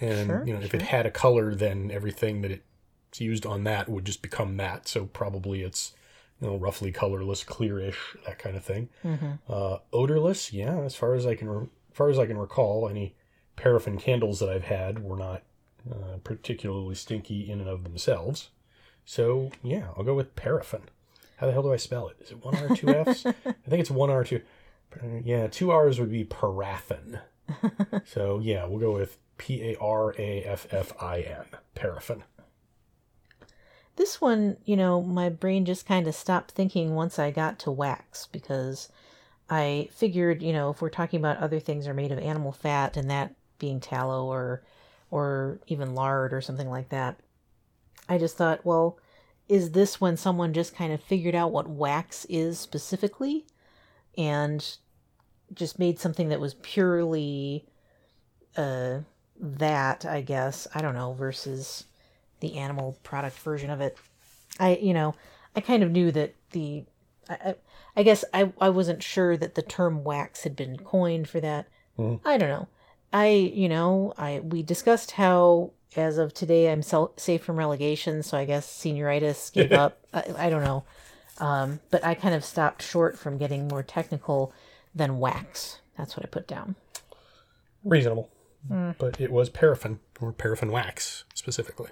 And 0.00 0.28
Sure, 0.28 0.44
you 0.46 0.54
know, 0.54 0.60
if 0.60 0.74
it 0.74 0.82
had 0.82 1.06
a 1.06 1.10
color, 1.10 1.54
then 1.54 1.90
everything 1.90 2.42
that 2.42 2.52
it's 2.52 3.20
used 3.20 3.44
on 3.44 3.64
that 3.64 3.88
would 3.88 4.04
just 4.04 4.22
become 4.22 4.56
that. 4.58 4.86
So 4.86 5.06
probably 5.06 5.62
it's 5.62 5.94
you 6.40 6.46
know 6.46 6.56
roughly 6.56 6.92
colorless, 6.92 7.42
clearish, 7.42 7.96
that 8.24 8.38
kind 8.38 8.56
of 8.56 8.64
thing. 8.64 8.88
Mm-hmm. 9.04 9.32
Uh, 9.48 9.78
odorless, 9.92 10.52
yeah. 10.52 10.78
As 10.78 10.94
far 10.94 11.14
as 11.14 11.26
I 11.26 11.34
can, 11.34 11.48
re- 11.48 11.68
as 11.90 11.96
far 11.96 12.10
as 12.10 12.18
I 12.18 12.26
can 12.26 12.38
recall, 12.38 12.88
any 12.88 13.16
paraffin 13.56 13.98
candles 13.98 14.38
that 14.38 14.48
I've 14.48 14.64
had 14.64 15.02
were 15.02 15.16
not 15.16 15.42
uh, 15.90 16.18
particularly 16.22 16.94
stinky 16.94 17.50
in 17.50 17.58
and 17.58 17.68
of 17.68 17.82
themselves. 17.82 18.50
So 19.04 19.50
yeah, 19.64 19.88
I'll 19.96 20.04
go 20.04 20.14
with 20.14 20.36
paraffin. 20.36 20.82
How 21.38 21.46
the 21.46 21.52
hell 21.52 21.62
do 21.62 21.72
I 21.72 21.76
spell 21.76 22.08
it? 22.08 22.16
Is 22.20 22.32
it 22.32 22.44
one 22.44 22.56
R 22.56 22.74
two 22.74 22.88
Fs? 22.88 23.26
I 23.26 23.32
think 23.32 23.80
it's 23.80 23.90
one 23.90 24.10
R 24.10 24.24
two. 24.24 24.42
Yeah, 25.24 25.46
two 25.46 25.70
R's 25.70 26.00
would 26.00 26.10
be 26.10 26.24
paraffin. 26.24 27.20
so 28.04 28.40
yeah, 28.40 28.66
we'll 28.66 28.80
go 28.80 28.92
with 28.92 29.18
P 29.36 29.62
A 29.62 29.76
R 29.78 30.14
A 30.18 30.42
F 30.42 30.66
F 30.72 30.92
I 31.00 31.20
N. 31.20 31.44
Paraffin. 31.76 32.24
This 33.94 34.20
one, 34.20 34.56
you 34.64 34.76
know, 34.76 35.00
my 35.00 35.28
brain 35.28 35.64
just 35.64 35.86
kind 35.86 36.06
of 36.08 36.14
stopped 36.14 36.52
thinking 36.52 36.94
once 36.94 37.18
I 37.18 37.30
got 37.30 37.58
to 37.60 37.70
wax 37.70 38.26
because 38.26 38.88
I 39.48 39.88
figured, 39.92 40.42
you 40.42 40.52
know, 40.52 40.70
if 40.70 40.82
we're 40.82 40.90
talking 40.90 41.20
about 41.20 41.38
other 41.38 41.60
things 41.60 41.86
are 41.86 41.94
made 41.94 42.12
of 42.12 42.18
animal 42.18 42.52
fat 42.52 42.96
and 42.96 43.10
that 43.10 43.34
being 43.58 43.80
tallow 43.80 44.26
or 44.26 44.62
or 45.10 45.60
even 45.68 45.94
lard 45.94 46.32
or 46.32 46.40
something 46.40 46.68
like 46.68 46.88
that, 46.88 47.20
I 48.08 48.18
just 48.18 48.36
thought, 48.36 48.66
well, 48.66 48.98
is 49.48 49.72
this 49.72 50.00
when 50.00 50.16
someone 50.16 50.52
just 50.52 50.74
kind 50.74 50.92
of 50.92 51.02
figured 51.02 51.34
out 51.34 51.52
what 51.52 51.68
wax 51.68 52.24
is 52.26 52.58
specifically 52.58 53.46
and 54.16 54.76
just 55.54 55.78
made 55.78 55.98
something 55.98 56.28
that 56.28 56.40
was 56.40 56.54
purely 56.54 57.64
uh 58.56 58.98
that, 59.40 60.04
I 60.04 60.20
guess, 60.20 60.66
I 60.74 60.82
don't 60.82 60.94
know, 60.96 61.12
versus 61.12 61.84
the 62.40 62.56
animal 62.56 62.98
product 63.04 63.38
version 63.38 63.70
of 63.70 63.80
it. 63.80 63.96
I, 64.58 64.76
you 64.76 64.92
know, 64.92 65.14
I 65.54 65.60
kind 65.60 65.84
of 65.84 65.92
knew 65.92 66.10
that 66.10 66.34
the, 66.50 66.84
I, 67.30 67.54
I 67.96 68.02
guess 68.02 68.24
I, 68.34 68.52
I 68.60 68.68
wasn't 68.70 69.00
sure 69.02 69.36
that 69.36 69.54
the 69.54 69.62
term 69.62 70.02
wax 70.02 70.42
had 70.42 70.56
been 70.56 70.76
coined 70.78 71.28
for 71.28 71.38
that. 71.40 71.68
Mhm. 71.96 72.20
I 72.24 72.36
don't 72.36 72.48
know. 72.48 72.66
I, 73.12 73.28
you 73.28 73.68
know, 73.68 74.12
I, 74.18 74.40
we 74.40 74.62
discussed 74.64 75.12
how 75.12 75.70
as 75.96 76.18
of 76.18 76.34
today 76.34 76.70
I'm 76.70 76.82
sel- 76.82 77.12
safe 77.16 77.42
from 77.42 77.56
relegation, 77.56 78.22
so 78.22 78.36
I 78.36 78.44
guess 78.44 78.66
senioritis 78.66 79.52
gave 79.52 79.72
up. 79.72 79.98
I, 80.12 80.24
I 80.36 80.50
don't 80.50 80.64
know. 80.64 80.84
Um, 81.38 81.80
but 81.90 82.04
I 82.04 82.14
kind 82.14 82.34
of 82.34 82.44
stopped 82.44 82.82
short 82.82 83.16
from 83.18 83.38
getting 83.38 83.68
more 83.68 83.82
technical 83.82 84.52
than 84.94 85.18
wax. 85.18 85.78
That's 85.96 86.16
what 86.16 86.26
I 86.26 86.28
put 86.28 86.48
down. 86.48 86.74
Reasonable. 87.84 88.28
Mm. 88.70 88.96
But 88.98 89.20
it 89.20 89.30
was 89.30 89.48
paraffin, 89.48 90.00
or 90.20 90.32
paraffin 90.32 90.72
wax 90.72 91.24
specifically. 91.34 91.90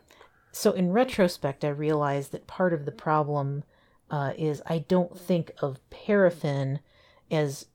So 0.53 0.73
in 0.73 0.91
retrospect, 0.91 1.65
I 1.65 1.69
realized 1.69 2.33
that 2.33 2.47
part 2.47 2.73
of 2.73 2.87
the 2.87 2.93
problem 2.93 3.63
uh, 4.11 4.33
is 4.37 4.63
I 4.67 4.79
don't 4.79 5.19
think 5.19 5.53
of 5.61 5.79
paraffin 5.91 6.81
as 7.31 7.67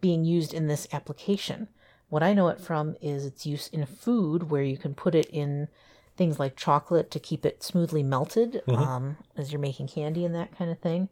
being 0.00 0.24
used 0.24 0.54
in 0.54 0.66
this 0.66 0.86
application. 0.92 1.68
What 2.12 2.22
I 2.22 2.34
know 2.34 2.48
it 2.48 2.60
from 2.60 2.94
is 3.00 3.24
its 3.24 3.46
use 3.46 3.68
in 3.68 3.86
food, 3.86 4.50
where 4.50 4.62
you 4.62 4.76
can 4.76 4.92
put 4.92 5.14
it 5.14 5.30
in 5.30 5.68
things 6.14 6.38
like 6.38 6.56
chocolate 6.56 7.10
to 7.12 7.18
keep 7.18 7.46
it 7.46 7.62
smoothly 7.62 8.02
melted 8.02 8.60
um, 8.68 9.16
as 9.34 9.50
you're 9.50 9.58
making 9.58 9.88
candy 9.88 10.26
and 10.26 10.34
that 10.34 10.54
kind 10.58 10.70
of 10.70 10.78
thing. 10.78 11.08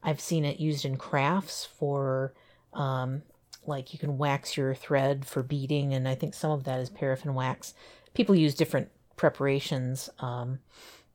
I've 0.00 0.20
seen 0.20 0.44
it 0.44 0.60
used 0.60 0.84
in 0.84 0.96
crafts 0.96 1.64
for, 1.64 2.34
um, 2.72 3.22
like, 3.66 3.92
you 3.92 3.98
can 3.98 4.16
wax 4.16 4.56
your 4.56 4.76
thread 4.76 5.26
for 5.26 5.42
beading, 5.42 5.92
and 5.92 6.06
I 6.06 6.14
think 6.14 6.34
some 6.34 6.52
of 6.52 6.62
that 6.62 6.78
is 6.78 6.88
paraffin 6.88 7.34
wax. 7.34 7.74
People 8.14 8.36
use 8.36 8.54
different 8.54 8.92
preparations, 9.16 10.08
um, 10.20 10.60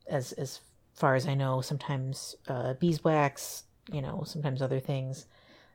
as 0.10 0.34
as 0.34 0.60
far 0.96 1.16
as 1.16 1.26
I 1.26 1.34
know. 1.34 1.62
Sometimes 1.62 2.36
uh, 2.50 2.74
beeswax, 2.74 3.64
you 3.90 4.02
know, 4.02 4.24
sometimes 4.26 4.62
other 4.62 4.82
things, 4.82 5.28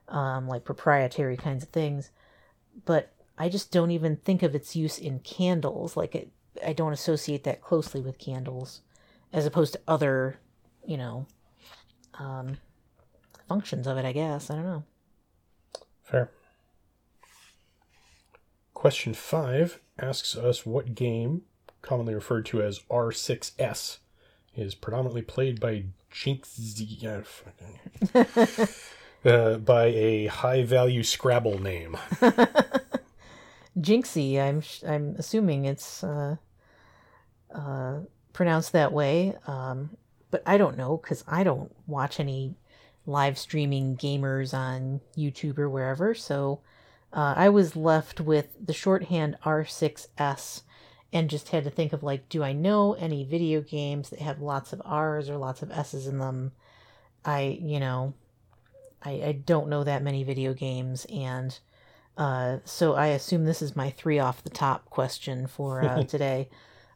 um, 0.09 0.49
like 0.49 0.67
proprietary 0.67 1.39
kinds 1.39 1.63
of 1.65 1.71
things. 1.71 2.11
But 2.85 3.14
I 3.39 3.49
just 3.49 3.73
don't 3.73 3.91
even 3.91 4.17
think 4.17 4.43
of 4.43 4.55
its 4.55 4.77
use 4.77 4.99
in 4.99 5.21
candles. 5.21 5.97
Like 5.97 6.15
it, 6.15 6.31
I 6.65 6.73
don't 6.73 6.93
associate 6.93 7.45
that 7.45 7.61
closely 7.61 8.01
with 8.01 8.19
candles, 8.19 8.81
as 9.33 9.47
opposed 9.47 9.73
to 9.75 9.81
other, 9.89 10.39
you 10.87 10.97
know, 10.97 11.27
um, 12.19 12.59
functions 13.49 13.87
of 13.87 13.97
it. 13.99 14.05
I 14.05 14.13
guess 14.13 14.51
I 14.51 14.55
don't 14.55 14.65
know. 14.65 14.85
Fair. 16.03 16.31
Question 18.73 19.15
five 19.15 19.81
asks 19.99 20.37
us 20.37 20.67
what 20.67 20.95
game, 20.95 21.43
commonly 21.83 22.15
referred 22.15 22.47
to 22.47 22.63
as 22.63 22.81
R6S, 22.91 23.99
is 24.57 24.75
predominantly 24.75 25.23
played 25.23 25.59
by 25.59 25.85
Jinx 26.11 26.81
uh, 29.25 29.57
by 29.59 29.87
a 29.87 30.27
high 30.27 30.63
value 30.63 31.03
Scrabble 31.03 31.59
name. 31.61 31.97
Jynxzi. 33.79 34.41
I'm 34.41 34.63
I'm 34.89 35.17
assuming 35.19 35.65
it's 35.65 36.05
uh, 36.05 36.37
uh, 37.55 38.01
pronounced 38.33 38.73
that 38.73 38.93
way, 38.93 39.37
um, 39.47 39.97
but 40.31 40.43
I 40.47 40.59
don't 40.59 40.77
know 40.77 40.97
because 40.97 41.25
I 41.27 41.45
don't 41.45 41.75
watch 41.87 42.21
any 42.21 42.55
live 43.07 43.39
streaming 43.39 43.97
gamers 43.97 44.55
on 44.55 45.01
YouTube 45.17 45.59
or 45.59 45.69
wherever. 45.69 46.15
So 46.15 46.61
uh, 47.13 47.35
I 47.37 47.49
was 47.49 47.77
left 47.77 48.21
with 48.21 48.49
the 48.65 48.73
shorthand 48.73 49.37
R6S 49.45 50.63
and 51.13 51.31
just 51.31 51.51
had 51.51 51.65
to 51.65 51.71
think 51.71 51.93
of 51.93 52.03
like, 52.03 52.29
do 52.29 52.43
I 52.43 52.53
know 52.53 52.95
any 52.95 53.25
video 53.25 53.61
games 53.61 54.11
that 54.11 54.21
have 54.21 54.41
lots 54.41 54.73
of 54.73 54.83
R's 54.85 55.31
or 55.31 55.37
lots 55.37 55.63
of 55.63 55.71
S's 55.71 56.07
in 56.07 56.19
them? 56.19 56.53
I, 57.25 57.59
you 57.61 57.79
know, 57.79 58.15
I, 59.03 59.11
I 59.11 59.33
don't 59.33 59.69
know 59.69 59.85
that 59.85 60.03
many 60.03 60.25
video 60.25 60.55
games 60.55 61.07
and 61.07 61.57
uh, 62.17 62.59
so 62.65 62.95
I 62.95 63.09
assume 63.09 63.45
this 63.45 63.63
is 63.63 63.75
my 63.77 63.91
three 63.91 64.19
off 64.19 64.45
the 64.45 64.51
top 64.51 64.89
question 64.91 65.47
for 65.47 65.85
uh, 65.85 66.03
today. 66.05 66.49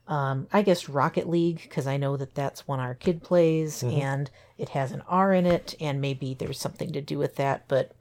Um, 0.07 0.47
I 0.53 0.63
guess 0.63 0.89
Rocket 0.89 1.29
League 1.29 1.61
because 1.63 1.87
I 1.87 1.99
know 1.99 2.17
that 2.17 2.35
that's 2.35 2.67
one 2.67 2.81
our 2.81 2.95
kid 2.95 3.23
plays 3.23 3.83
and 3.83 4.31
it 4.57 4.71
has 4.71 4.91
an 4.93 5.03
R 5.07 5.35
in 5.35 5.45
it, 5.45 5.75
and 5.81 6.01
maybe 6.01 6.35
there's 6.35 6.59
something 6.59 6.93
to 6.93 7.01
do 7.01 7.19
with 7.19 7.37
that. 7.37 7.65
But 7.69 7.93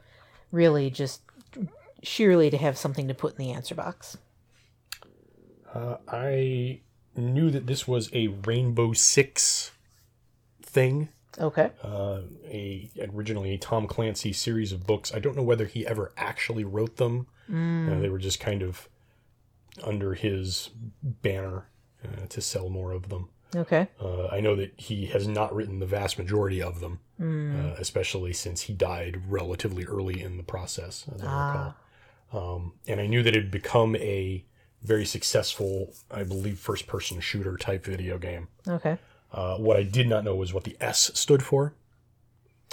really, 0.50 0.90
just 0.90 1.20
sheerly 2.02 2.50
to 2.50 2.56
have 2.56 2.78
something 2.78 3.08
to 3.08 3.14
put 3.14 3.32
in 3.32 3.44
the 3.44 3.52
answer 3.52 3.74
box. 3.74 4.16
Uh, 5.74 5.96
I 6.08 6.80
knew 7.14 7.50
that 7.50 7.66
this 7.66 7.86
was 7.86 8.10
a 8.12 8.28
Rainbow 8.28 8.92
Six 8.92 9.72
thing. 10.62 11.10
Okay. 11.40 11.70
uh, 11.82 12.20
a 12.46 12.90
originally 13.12 13.54
a 13.54 13.58
Tom 13.58 13.86
Clancy 13.86 14.32
series 14.32 14.72
of 14.72 14.86
books. 14.86 15.12
I 15.14 15.18
don't 15.18 15.36
know 15.36 15.42
whether 15.42 15.66
he 15.66 15.86
ever 15.86 16.12
actually 16.16 16.64
wrote 16.64 16.96
them. 16.96 17.26
Uh, 17.48 17.98
they 18.00 18.08
were 18.08 18.18
just 18.18 18.40
kind 18.40 18.62
of 18.62 18.88
under 19.82 20.14
his 20.14 20.70
banner 21.02 21.68
uh, 22.04 22.26
to 22.28 22.40
sell 22.40 22.68
more 22.68 22.92
of 22.92 23.08
them. 23.08 23.28
Okay. 23.56 23.88
Uh, 23.98 24.26
I 24.26 24.40
know 24.40 24.54
that 24.56 24.72
he 24.76 25.06
has 25.06 25.26
not 25.26 25.54
written 25.54 25.78
the 25.78 25.86
vast 25.86 26.18
majority 26.18 26.60
of 26.62 26.80
them, 26.80 27.00
uh, 27.18 27.74
especially 27.78 28.34
since 28.34 28.62
he 28.62 28.74
died 28.74 29.22
relatively 29.26 29.84
early 29.86 30.20
in 30.20 30.36
the 30.36 30.42
process, 30.42 31.06
as 31.14 31.22
I 31.22 31.48
recall. 31.48 31.74
Um, 32.54 32.72
and 32.86 33.00
I 33.00 33.06
knew 33.06 33.22
that 33.22 33.34
it 33.34 33.44
had 33.44 33.50
become 33.50 33.96
a 33.96 34.44
very 34.82 35.06
successful, 35.06 35.94
I 36.10 36.24
believe, 36.24 36.58
first-person 36.58 37.20
shooter 37.20 37.56
type 37.56 37.86
video 37.86 38.18
game. 38.18 38.48
Okay. 38.66 38.98
Uh, 39.32 39.56
what 39.58 39.76
I 39.76 39.82
did 39.82 40.08
not 40.08 40.24
know 40.24 40.34
was 40.34 40.52
what 40.54 40.64
the 40.64 40.76
S 40.80 41.10
stood 41.14 41.42
for. 41.42 41.74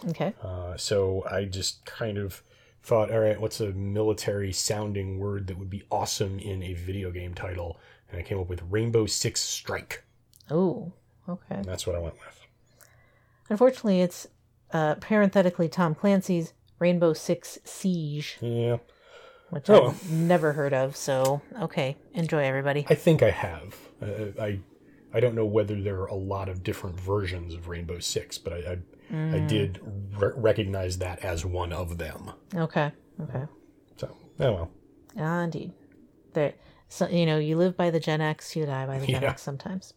Okay. 0.10 0.34
Uh, 0.42 0.78
so 0.78 1.24
I 1.30 1.46
just 1.46 1.86
kind 1.86 2.18
of 2.18 2.44
thought, 2.84 3.12
all 3.12 3.20
right, 3.20 3.40
what's 3.40 3.60
a 3.60 3.72
military 3.72 4.52
sounding 4.54 5.20
word 5.20 5.48
that 5.48 5.58
would 5.58 5.70
be 5.70 5.84
awesome 5.92 6.40
in 6.40 6.62
a 6.64 6.74
video 6.74 7.12
game 7.12 7.34
title? 7.34 7.80
And 8.10 8.20
I 8.20 8.24
came 8.24 8.40
up 8.40 8.48
with 8.50 8.62
Rainbow 8.70 9.06
Six 9.06 9.42
Strike. 9.42 10.04
Oh. 10.50 10.94
Okay. 11.28 11.56
And 11.56 11.66
that's 11.66 11.88
what 11.88 11.96
I 11.96 12.00
went 12.00 12.16
with. 12.16 12.46
Unfortunately, 13.50 14.02
it's 14.02 14.28
uh, 14.72 14.96
parenthetically 14.96 15.68
Tom 15.70 15.96
Clancy's 15.96 16.54
Rainbow 16.80 17.14
Six 17.14 17.58
Siege, 17.64 18.38
Yeah, 18.42 18.78
which 19.50 19.70
Oh. 19.70 19.88
I've 19.90 20.12
never 20.12 20.54
heard 20.54 20.74
of. 20.74 20.96
So, 20.96 21.42
okay. 21.62 21.96
Enjoy, 22.14 22.44
everybody. 22.44 22.86
I 22.90 22.96
think 22.96 23.24
I 23.24 23.32
have. 23.32 23.76
Uh, 24.02 24.42
I 24.42 24.60
I 25.16 25.22
don't 25.22 25.34
know 25.34 25.46
whether 25.46 25.82
there 25.82 26.02
are 26.02 26.08
a 26.08 26.16
lot 26.16 26.50
of 26.50 26.62
different 26.62 27.00
versions 27.00 27.54
of 27.54 27.70
Rainbow 27.70 28.00
Six, 28.00 28.38
but 28.38 28.54
I 28.54 28.78
I, 29.14 29.36
I 29.38 29.40
did 29.40 29.80
re- 30.18 30.34
recognize 30.36 30.98
that 30.98 31.20
as 31.20 31.46
one 31.46 31.72
of 31.72 31.98
them. 31.98 32.32
Okay. 32.54 32.92
Okay. 33.22 33.46
So 33.96 34.16
oh 34.42 34.52
well. 34.54 34.72
Ah, 35.18 35.42
indeed. 35.42 35.72
There, 36.34 36.54
so 36.90 37.08
you 37.08 37.26
know, 37.26 37.38
you 37.40 37.56
live 37.56 37.78
by 37.78 37.92
the 37.92 38.00
Gen 38.00 38.20
X, 38.20 38.56
you 38.58 38.66
die 38.66 38.86
by 38.86 39.00
the 39.00 39.08
Gen 39.08 39.22
Yeah. 39.22 39.30
X 39.30 39.42
sometimes. 39.42 39.94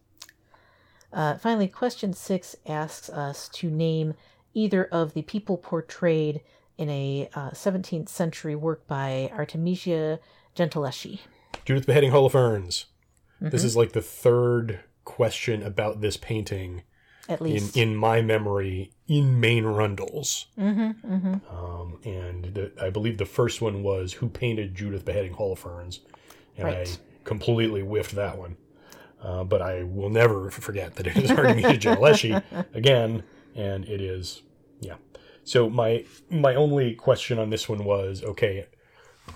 Uh, 1.13 1.37
finally, 1.39 1.67
question 1.67 2.13
six 2.13 2.55
asks 2.67 3.11
us 3.11 3.49
to 3.55 3.71
name 3.71 4.15
either 4.55 4.85
of 4.85 5.15
the 5.15 5.23
people 5.23 5.57
portrayed 5.57 6.43
in 6.77 6.89
a 6.91 7.29
uh, 7.35 7.51
17th 7.51 8.09
century 8.09 8.55
work 8.55 8.87
by 8.87 9.31
Artemisia 9.35 10.21
Gentileschi. 10.55 11.21
Judith 11.65 11.87
Beheading 11.87 12.13
Holofernes. 12.13 12.85
This 13.41 13.65
is 13.65 13.77
like 13.77 13.93
the 13.93 14.03
third 14.03 14.81
question 15.09 15.63
about 15.63 16.01
this 16.03 16.17
painting 16.19 16.83
At 17.29 17.41
in, 17.41 17.47
least. 17.47 17.77
in 17.77 17.97
my 17.97 18.21
memory 18.21 18.93
in 19.07 19.41
main 19.41 19.65
rundles. 19.65 20.47
mm-hmm, 20.59 20.91
mm-hmm. 21.15 21.35
Um, 21.57 21.99
and 22.05 22.45
the, 22.55 22.73
I 22.81 22.91
believe 22.91 23.17
the 23.17 23.25
first 23.25 23.63
one 23.63 23.83
was 23.83 24.13
Who 24.15 24.29
Painted 24.29 24.75
Judith 24.75 25.05
Beheading 25.07 25.35
Holofernes? 25.35 26.01
And 26.59 26.65
Right. 26.67 26.89
I 26.89 27.25
completely 27.25 27.81
whiffed 27.81 28.15
that 28.17 28.37
one. 28.37 28.57
Uh, 29.23 29.45
but 29.45 29.63
I 29.63 29.83
will 29.83 30.11
never 30.11 30.51
forget 30.51 30.95
that 30.97 31.07
it 31.07 31.17
is 31.17 31.31
Artemisia 31.31 31.79
Gentileschi 31.79 32.43
again, 32.75 33.25
and 33.57 33.85
it 33.87 34.01
is 34.01 34.43
Yeah. 34.81 34.97
So 35.43 35.69
my 35.71 36.05
my 36.31 36.55
only 36.55 36.95
question 36.95 37.39
on 37.39 37.51
this 37.51 37.69
one 37.69 37.85
was 37.85 38.23
okay, 38.23 38.67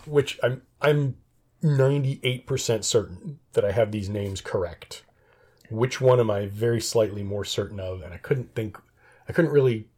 which 0.07 0.39
I'm 0.43 0.63
I'm 0.81 1.17
ninety 1.63 2.21
eight 2.23 2.47
percent 2.47 2.85
certain 2.85 3.39
that 3.55 3.65
I 3.65 3.73
have 3.73 3.91
these 3.91 4.09
names 4.09 4.41
correct. 4.41 5.03
Which 5.73 6.01
one 6.01 6.21
am 6.21 6.31
I 6.31 6.47
very 6.47 6.81
slightly 6.81 7.23
more 7.23 7.45
certain 7.45 7.81
of? 7.81 8.03
And 8.03 8.13
I 8.13 8.19
couldn't 8.19 8.55
think, 8.55 8.79
I 9.29 9.33
couldn't 9.33 9.53
really 9.53 9.89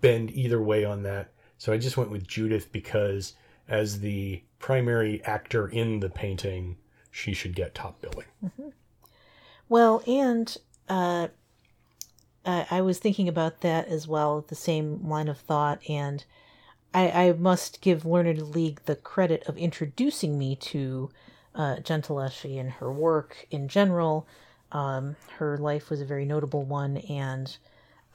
bend 0.00 0.30
either 0.30 0.62
way 0.62 0.84
on 0.84 1.02
that. 1.04 1.32
So 1.58 1.72
I 1.72 1.78
just 1.78 1.96
went 1.96 2.10
with 2.10 2.26
Judith 2.26 2.70
because 2.70 3.34
as 3.68 4.00
the 4.00 4.42
primary 4.58 5.24
actor 5.24 5.68
in 5.68 6.00
the 6.00 6.10
painting, 6.10 6.76
she 7.10 7.32
should 7.32 7.54
get 7.54 7.74
top 7.74 8.00
billing. 8.02 8.26
Mm-hmm. 8.44 8.68
Well, 9.68 10.02
and 10.06 10.56
uh, 10.88 11.28
I, 12.44 12.66
I 12.70 12.80
was 12.82 12.98
thinking 12.98 13.26
about 13.26 13.62
that 13.62 13.88
as 13.88 14.06
well, 14.06 14.44
the 14.46 14.54
same 14.54 15.08
line 15.08 15.28
of 15.28 15.38
thought, 15.38 15.80
and 15.88 16.24
I, 16.94 17.10
I 17.10 17.32
must 17.32 17.80
give 17.80 18.04
Learned 18.04 18.54
League 18.54 18.82
the 18.84 18.96
credit 18.96 19.42
of 19.48 19.56
introducing 19.56 20.38
me 20.38 20.56
to 20.56 21.10
uh, 21.54 21.76
Gentileschi 21.76 22.60
and 22.60 22.70
her 22.72 22.92
work 22.92 23.46
in 23.50 23.66
general. 23.66 24.26
Um, 24.72 25.16
her 25.38 25.56
life 25.58 25.90
was 25.90 26.00
a 26.00 26.06
very 26.06 26.24
notable 26.24 26.64
one, 26.64 26.96
and 26.96 27.56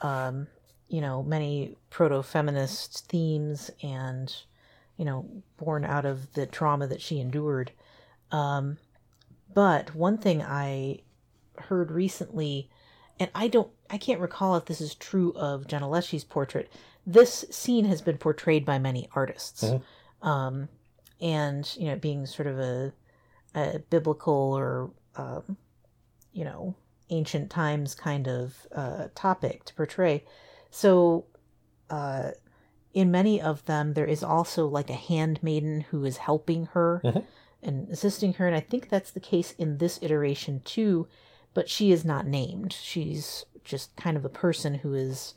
um, 0.02 0.48
you 0.90 1.02
know 1.02 1.24
many 1.24 1.76
proto-feminist 1.90 3.08
themes, 3.08 3.72
and 3.82 4.34
you 4.98 5.06
know 5.06 5.26
born 5.58 5.86
out 5.86 6.06
of 6.06 6.34
the 6.34 6.46
trauma 6.46 6.88
that 6.88 7.02
she 7.02 7.20
endured. 7.20 7.72
Um, 8.32 8.78
but 9.54 9.96
one 9.96 10.18
thing 10.18 10.42
I 10.42 11.00
heard 11.58 11.92
recently, 11.92 12.70
and 13.20 13.30
I 13.36 13.48
don't, 13.48 13.70
I 13.90 13.98
can't 13.98 14.22
recall 14.22 14.56
if 14.56 14.66
this 14.66 14.82
is 14.82 14.96
true 14.96 15.34
of 15.36 15.68
Gentileschi's 15.68 16.24
portrait. 16.24 16.72
This 17.06 17.46
scene 17.50 17.86
has 17.86 18.02
been 18.02 18.18
portrayed 18.18 18.66
by 18.66 18.78
many 18.80 19.10
artists, 19.14 19.64
um, 20.22 20.70
and 21.20 21.70
you 21.78 21.88
know, 21.88 21.96
being 21.96 22.26
sort 22.26 22.48
of 22.48 22.60
a, 22.60 22.94
a 23.56 23.80
biblical 23.90 24.34
or 24.34 24.92
um, 25.16 25.58
you 26.34 26.44
know 26.44 26.76
ancient 27.10 27.50
times 27.50 27.94
kind 27.94 28.28
of 28.28 28.68
uh, 28.74 29.08
topic 29.16 29.66
to 29.66 29.74
portray. 29.74 30.24
So, 30.70 31.26
uh, 31.90 32.32
in 32.94 33.12
many 33.12 33.42
of 33.42 33.66
them, 33.66 33.94
there 33.94 34.06
is 34.06 34.24
also 34.24 34.68
like 34.68 34.90
a 34.90 34.94
handmaiden 34.94 35.82
who 35.82 36.06
is 36.06 36.18
helping 36.18 36.68
her 36.68 37.02
and 37.62 37.90
assisting 37.90 38.34
her, 38.34 38.48
and 38.48 38.56
I 38.56 38.62
think 38.62 38.90
that's 38.90 39.12
the 39.12 39.20
case 39.20 39.54
in 39.58 39.78
this 39.78 40.00
iteration 40.02 40.62
too. 40.66 41.08
But 41.54 41.70
she 41.70 41.92
is 41.92 42.06
not 42.06 42.26
named. 42.26 42.72
She's 42.72 43.46
just 43.66 43.96
kind 43.98 44.16
of 44.16 44.24
a 44.24 44.30
person 44.30 44.74
who 44.76 44.94
is 44.94 45.34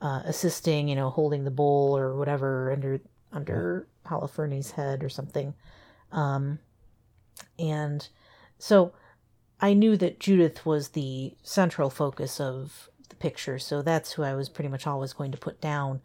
uh, 0.00 0.22
assisting, 0.24 0.88
you 0.88 0.96
know, 0.96 1.10
holding 1.10 1.44
the 1.44 1.50
bowl 1.50 1.96
or 1.96 2.16
whatever 2.16 2.72
under 2.72 3.00
under 3.32 3.86
Holofernes' 4.06 4.72
head 4.72 5.02
or 5.02 5.08
something. 5.08 5.54
Um, 6.12 6.58
and 7.58 8.06
so 8.58 8.92
I 9.60 9.72
knew 9.72 9.96
that 9.96 10.20
Judith 10.20 10.66
was 10.66 10.90
the 10.90 11.34
central 11.42 11.90
focus 11.90 12.40
of 12.40 12.90
the 13.08 13.16
picture, 13.16 13.58
so 13.58 13.82
that's 13.82 14.12
who 14.12 14.22
I 14.22 14.34
was 14.34 14.48
pretty 14.48 14.68
much 14.68 14.86
always 14.86 15.12
going 15.12 15.32
to 15.32 15.38
put 15.38 15.60
down. 15.60 16.00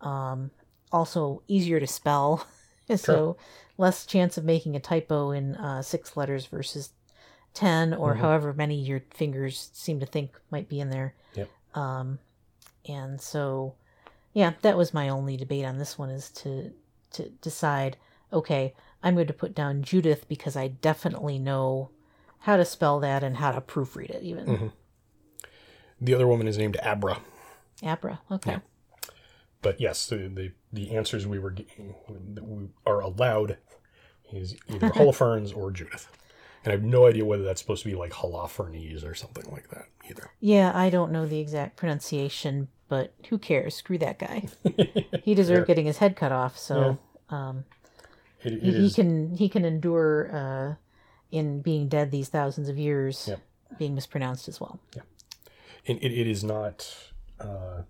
Um, 0.00 0.50
also, 0.90 1.42
easier 1.48 1.80
to 1.80 1.86
spell, 1.86 2.46
so 2.96 3.36
less 3.76 4.04
chance 4.04 4.36
of 4.36 4.44
making 4.44 4.76
a 4.76 4.80
typo 4.80 5.30
in 5.30 5.54
uh, 5.56 5.82
six 5.82 6.16
letters 6.16 6.46
versus 6.46 6.90
10 7.54 7.94
or 7.94 8.14
however 8.14 8.52
many 8.52 8.76
your 8.76 9.02
fingers 9.10 9.70
seem 9.72 10.00
to 10.00 10.06
think 10.06 10.38
might 10.50 10.68
be 10.68 10.80
in 10.80 10.90
there. 10.90 11.14
Yep. 11.34 11.48
Um, 11.74 12.18
and 12.88 13.20
so, 13.20 13.74
yeah, 14.32 14.52
that 14.62 14.76
was 14.76 14.94
my 14.94 15.08
only 15.08 15.36
debate 15.36 15.64
on 15.64 15.78
this 15.78 15.98
one 15.98 16.10
is 16.10 16.30
to 16.30 16.72
to 17.12 17.30
decide. 17.40 17.96
Okay, 18.32 18.74
I'm 19.02 19.14
going 19.14 19.26
to 19.28 19.32
put 19.32 19.54
down 19.54 19.82
Judith 19.82 20.28
because 20.28 20.56
I 20.56 20.68
definitely 20.68 21.38
know 21.38 21.90
how 22.40 22.56
to 22.56 22.64
spell 22.64 23.00
that 23.00 23.22
and 23.22 23.36
how 23.36 23.52
to 23.52 23.60
proofread 23.60 24.10
it. 24.10 24.22
Even 24.22 24.72
The 26.00 26.14
other 26.14 26.26
woman 26.26 26.46
is 26.46 26.58
named 26.58 26.76
Abra. 26.82 27.18
Abra. 27.82 28.20
Okay. 28.30 28.52
Yeah. 28.52 28.58
But 29.60 29.80
yes, 29.80 30.06
the, 30.06 30.16
the, 30.28 30.52
the 30.72 30.94
answers 30.96 31.26
we 31.26 31.38
were 31.38 31.50
getting, 31.50 31.94
we 32.40 32.68
are 32.86 33.00
allowed 33.00 33.58
is 34.32 34.54
either 34.68 34.88
Holofernes 34.90 35.56
or 35.56 35.70
Judith. 35.72 36.08
And 36.64 36.72
I 36.72 36.76
have 36.76 36.84
no 36.84 37.06
idea 37.06 37.24
whether 37.24 37.42
that's 37.42 37.60
supposed 37.60 37.82
to 37.82 37.88
be 37.88 37.96
like 37.96 38.12
Holofernes 38.12 39.04
or 39.04 39.14
something 39.14 39.50
like 39.50 39.68
that 39.70 39.86
either. 40.08 40.30
Yeah, 40.40 40.72
I 40.74 40.90
don't 40.90 41.10
know 41.12 41.26
the 41.26 41.40
exact 41.40 41.76
pronunciation, 41.76 42.68
but 42.88 43.14
who 43.28 43.38
cares? 43.38 43.74
Screw 43.74 43.98
that 43.98 44.18
guy. 44.18 44.48
he 45.22 45.34
deserved 45.34 45.66
getting 45.66 45.86
his 45.86 45.98
head 45.98 46.14
cut 46.16 46.32
off. 46.32 46.56
So. 46.58 46.98
Um, 47.30 47.64
It, 48.42 48.52
it 48.54 48.62
he, 48.62 48.72
he 48.82 48.90
can 48.92 49.34
he 49.36 49.48
can 49.48 49.64
endure 49.64 50.30
uh, 50.32 50.74
in 51.30 51.60
being 51.60 51.88
dead 51.88 52.10
these 52.10 52.28
thousands 52.28 52.68
of 52.68 52.78
years 52.78 53.26
Yep. 53.28 53.40
being 53.78 53.94
mispronounced 53.94 54.48
as 54.48 54.60
well. 54.60 54.80
it, 55.84 55.96
it, 56.02 56.12
it 56.12 56.26
is 56.26 56.42
not. 56.44 56.96
Uh, 57.40 57.82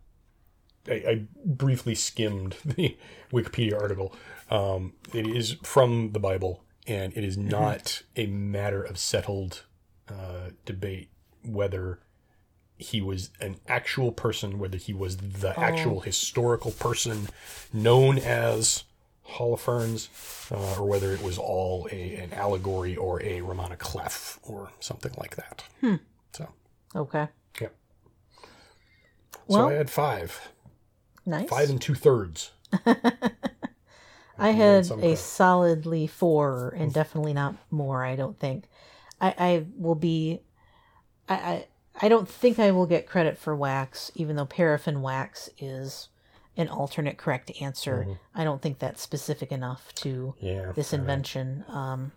I, 0.89 0.93
I 0.93 1.23
briefly 1.45 1.95
skimmed 1.95 2.57
the 2.65 2.97
Wikipedia 3.33 3.81
article. 3.81 4.15
Um, 4.51 4.95
it 5.13 5.27
is 5.27 5.57
from 5.63 6.13
the 6.13 6.19
Bible, 6.21 6.65
and 6.87 7.13
it 7.17 7.25
is 7.25 7.37
not 7.37 8.03
a 8.17 8.27
matter 8.27 8.83
of 8.83 8.99
settled 8.99 9.65
uh, 10.09 10.51
debate 10.65 11.11
whether 11.45 12.01
he 12.79 13.01
was 13.01 13.31
an 13.41 13.57
actual 13.67 14.13
person, 14.13 14.59
whether 14.59 14.77
he 14.79 14.93
was 14.95 15.17
the 15.19 15.59
actual 15.59 16.01
historical 16.01 16.71
person 16.71 17.29
known 17.73 18.19
as 18.19 18.85
Holofernes, 19.29 20.09
uh, 20.51 20.81
or 20.81 20.87
whether 20.89 21.13
it 21.13 21.23
was 21.23 21.39
all 21.39 21.89
a 21.93 22.17
an 22.17 22.33
allegory 22.33 22.97
or 22.97 23.23
a 23.23 23.41
roman 23.43 23.71
à 23.73 23.79
clef 23.79 24.39
or 24.43 24.71
something 24.81 25.13
like 25.19 25.37
that. 25.37 25.65
So, 26.33 26.49
Okay, 26.97 27.29
yeah. 27.61 27.69
So 28.41 28.47
Well- 29.49 29.69
I 29.69 29.75
had 29.75 29.91
five, 29.91 30.49
nice. 31.27 31.49
five 31.49 31.69
and 31.71 31.81
two 31.81 31.95
thirds. 31.95 32.53
I 34.41 34.51
had 34.51 34.89
a 35.03 35.17
solidly 35.17 36.07
four, 36.07 36.73
and 36.77 36.93
definitely 36.93 37.33
not 37.33 37.57
more. 37.71 38.05
I 38.05 38.15
don't 38.15 38.39
think. 38.39 38.65
I, 39.21 39.35
I 39.39 39.65
will 39.77 39.97
be. 39.97 40.41
I, 41.29 41.35
I 41.35 41.67
I 42.01 42.09
don't 42.09 42.29
think 42.29 42.59
I 42.61 42.71
will 42.71 42.87
get 42.87 43.07
credit 43.09 43.37
for 43.37 43.57
wax, 43.57 44.13
even 44.15 44.37
though 44.37 44.47
paraffin 44.47 45.03
wax 45.03 45.51
is 45.59 46.09
an 46.59 46.69
alternate 46.69 47.17
correct 47.17 47.51
answer. 47.63 48.19
I 48.35 48.45
don't 48.45 48.61
think 48.61 48.79
that's 48.81 49.01
specific 49.01 49.51
enough 49.53 49.95
to 49.97 50.35
Yeah. 50.41 50.73
this 50.73 50.93
invention. 50.93 51.65
Um, 51.69 52.13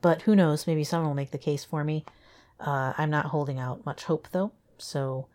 but 0.00 0.22
who 0.22 0.34
knows? 0.34 0.66
Maybe 0.66 0.82
someone 0.82 1.08
will 1.08 1.14
make 1.14 1.30
the 1.30 1.38
case 1.38 1.62
for 1.64 1.84
me. 1.84 2.04
Uh, 2.58 2.94
I'm 2.98 3.10
not 3.10 3.26
holding 3.26 3.58
out 3.58 3.84
much 3.84 4.04
hope 4.04 4.28
though, 4.32 4.50
so 4.78 5.28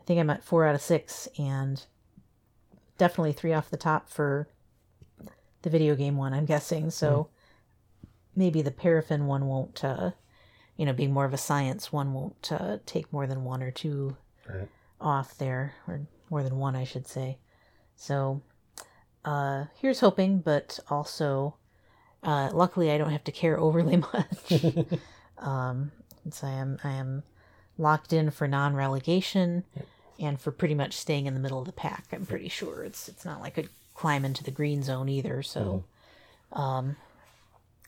I 0.00 0.02
think 0.04 0.18
I'm 0.18 0.28
at 0.30 0.42
four 0.42 0.66
out 0.66 0.74
of 0.74 0.82
six, 0.82 1.28
and 1.38 1.84
definitely 2.98 3.32
three 3.32 3.52
off 3.52 3.70
the 3.70 3.76
top 3.76 4.08
for 4.08 4.48
the 5.62 5.70
video 5.70 5.94
game 5.94 6.16
one. 6.16 6.34
I'm 6.34 6.44
guessing 6.46 6.90
so. 6.90 7.28
Maybe 8.34 8.62
the 8.62 8.70
paraffin 8.72 9.26
one 9.26 9.46
won't, 9.46 9.84
uh, 9.84 10.12
you 10.76 10.84
know, 10.86 10.92
being 10.94 11.12
more 11.12 11.26
of 11.26 11.34
a 11.34 11.38
science 11.38 11.92
one 11.92 12.12
won't 12.14 12.50
uh, 12.50 12.78
take 12.86 13.12
more 13.12 13.26
than 13.28 13.44
one 13.44 13.62
or 13.62 13.70
two 13.70 14.16
Right. 14.48 14.68
off 15.00 15.36
there, 15.38 15.74
or 15.86 16.00
more 16.30 16.42
than 16.42 16.58
one, 16.58 16.74
I 16.74 16.82
should 16.84 17.06
say. 17.06 17.38
So, 18.02 18.42
uh, 19.24 19.66
here's 19.76 20.00
hoping, 20.00 20.40
but 20.40 20.80
also, 20.90 21.54
uh, 22.24 22.50
luckily, 22.52 22.90
I 22.90 22.98
don't 22.98 23.12
have 23.12 23.22
to 23.22 23.30
care 23.30 23.56
overly 23.60 23.98
much. 23.98 24.64
um, 25.38 25.92
since 26.24 26.42
I 26.42 26.50
am, 26.50 26.80
I 26.82 26.94
am 26.94 27.22
locked 27.78 28.12
in 28.12 28.32
for 28.32 28.48
non-relegation, 28.48 29.62
and 30.18 30.40
for 30.40 30.50
pretty 30.50 30.74
much 30.74 30.94
staying 30.94 31.26
in 31.26 31.34
the 31.34 31.40
middle 31.40 31.60
of 31.60 31.66
the 31.66 31.72
pack. 31.72 32.06
I'm 32.12 32.26
pretty 32.26 32.48
sure 32.48 32.82
it's 32.82 33.08
it's 33.08 33.24
not 33.24 33.40
like 33.40 33.56
a 33.56 33.66
climb 33.94 34.24
into 34.24 34.42
the 34.42 34.50
green 34.50 34.82
zone 34.82 35.08
either. 35.08 35.40
So, 35.44 35.84
um, 36.52 36.96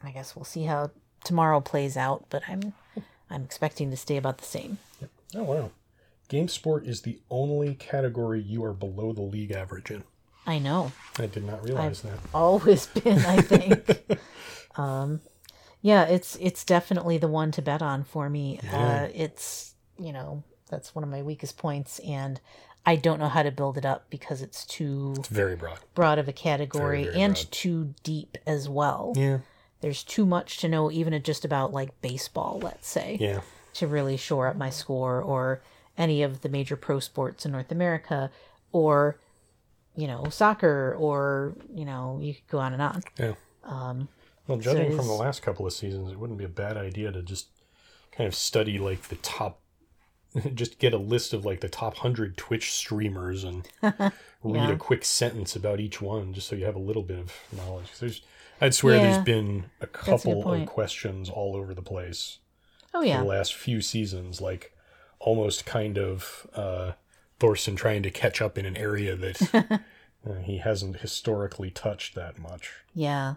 I 0.01 0.13
guess 0.13 0.37
we'll 0.37 0.45
see 0.45 0.63
how 0.63 0.93
tomorrow 1.25 1.61
plays 1.61 1.97
out. 1.97 2.27
But 2.31 2.45
I'm 2.49 2.73
I'm 3.29 3.43
expecting 3.43 3.91
to 3.91 3.97
stay 3.97 4.17
about 4.17 4.39
the 4.39 4.45
same. 4.45 4.79
Oh 5.35 5.43
wow. 5.43 5.71
Game 6.29 6.49
sport 6.49 6.87
is 6.87 7.03
the 7.03 7.19
only 7.31 7.75
category 7.75 8.41
you 8.41 8.65
are 8.65 8.73
below 8.73 9.13
the 9.13 9.23
league 9.23 9.53
average 9.53 9.91
in. 9.91 10.05
I 10.47 10.59
know. 10.59 10.93
I 11.19 11.27
did 11.27 11.45
not 11.45 11.63
realize 11.65 12.03
that. 12.03 12.19
always 12.35 12.87
been 13.03 13.19
i 13.21 13.41
think 13.41 14.19
um 14.79 15.21
yeah 15.81 16.05
it's 16.05 16.37
it's 16.41 16.65
definitely 16.65 17.17
the 17.19 17.29
one 17.29 17.51
to 17.53 17.63
bet 17.63 17.81
on 17.83 18.05
for 18.05 18.29
me 18.29 18.59
uh 18.73 19.09
it's 19.15 19.75
you 19.99 20.13
know 20.13 20.43
that's 20.69 20.95
one 20.95 21.03
of 21.05 21.09
my 21.11 21.23
weakest 21.23 21.57
points 21.57 21.99
and 22.01 22.41
i 22.85 22.97
don't 22.97 23.21
know 23.21 23.29
how 23.29 23.43
to 23.43 23.51
build 23.53 23.79
it 23.79 23.87
up 23.87 24.05
because 24.11 24.43
it's 24.43 24.67
too 24.67 25.15
It's 25.19 25.29
very 25.29 25.57
broad. 25.57 25.79
broad 25.95 26.19
of 26.19 26.29
a 26.29 26.33
category 26.33 27.05
Very, 27.05 27.13
very 27.13 27.23
and 27.23 27.35
broad. 27.35 27.51
too 27.53 27.95
deep 28.03 28.37
as 28.47 28.69
well 28.69 29.13
Yeah. 29.17 29.39
there's 29.81 30.03
too 30.03 30.27
much 30.27 30.59
to 30.59 30.69
know 30.69 30.91
even 30.91 31.21
just 31.23 31.45
about 31.45 31.73
like 31.73 31.99
baseball 32.03 32.59
let's 32.63 32.89
say 32.89 33.17
Yeah. 33.21 33.41
to 33.75 33.87
really 33.87 34.17
shore 34.19 34.49
up 34.49 34.57
my 34.57 34.71
score 34.71 35.23
or 35.23 35.63
any 35.97 36.23
of 36.23 36.41
the 36.43 36.49
major 36.49 36.77
pro 36.77 37.01
sports 37.01 37.45
in 37.47 37.53
North 37.53 37.71
America 37.73 38.31
or 38.73 39.19
you 39.97 40.09
know, 40.09 40.25
soccer 40.29 40.97
or, 40.99 41.55
you 41.73 41.85
know, 41.85 42.19
you 42.21 42.35
could 42.35 42.49
go 42.49 42.59
on 42.59 42.73
and 42.73 42.83
on. 42.83 43.03
Yeah. 43.17 43.35
Um, 43.63 44.09
Well, 44.49 44.59
judging 44.59 44.91
it 44.91 44.97
from 44.97 45.07
the 45.07 45.13
last 45.13 45.41
couple 45.43 45.65
of 45.67 45.73
seasons, 45.73 46.11
it 46.11 46.19
wouldn't 46.19 46.37
be 46.39 46.45
a 46.45 46.49
bad 46.49 46.77
idea 46.77 47.13
to 47.13 47.23
just 47.23 47.47
kind 48.11 48.27
of 48.27 48.35
study 48.35 48.79
like 48.81 49.03
the 49.03 49.15
top, 49.17 49.61
just 50.55 50.81
get 50.81 50.95
a 50.95 50.99
list 50.99 51.33
of 51.33 51.45
like 51.45 51.61
the 51.61 51.69
top 51.69 51.99
hundred 51.99 52.37
Twitch 52.37 52.73
streamers 52.73 53.45
and 53.45 53.69
read 53.83 54.13
Yeah. 54.69 54.73
a 54.73 54.77
quick 54.77 55.05
sentence 55.05 55.55
about 55.55 55.79
each 55.79 56.03
one, 56.03 56.35
just 56.35 56.49
so 56.49 56.57
you 56.57 56.65
have 56.65 56.75
a 56.75 56.81
little 56.81 57.05
bit 57.05 57.21
of 57.21 57.33
knowledge. 57.57 57.87
There's, 58.01 58.21
I'd 58.61 58.75
swear, 58.75 58.97
Yeah. 58.97 59.13
there's 59.13 59.25
been 59.25 59.67
a 59.81 59.85
a 59.85 59.87
couple 59.87 60.53
of 60.53 60.67
questions 60.67 61.31
all 61.31 61.55
over 61.55 61.73
the 61.73 61.83
place 61.83 62.39
oh, 62.95 63.03
yeah. 63.03 63.19
the 63.21 63.25
last 63.27 63.55
few 63.55 63.81
seasons, 63.81 64.41
like 64.41 64.73
almost 65.25 65.65
kind 65.67 65.99
of 65.99 66.47
uh, 66.55 66.93
Thorsten 67.41 67.77
trying 67.77 68.03
to 68.03 68.11
catch 68.11 68.41
up 68.43 68.57
in 68.59 68.67
an 68.67 68.77
area 68.77 69.17
that 69.17 69.55
uh, 70.29 70.35
he 70.43 70.59
hasn't 70.59 71.01
historically 71.01 71.71
touched 71.71 72.15
that 72.15 72.39
much. 72.39 72.73
Yeah. 72.95 73.35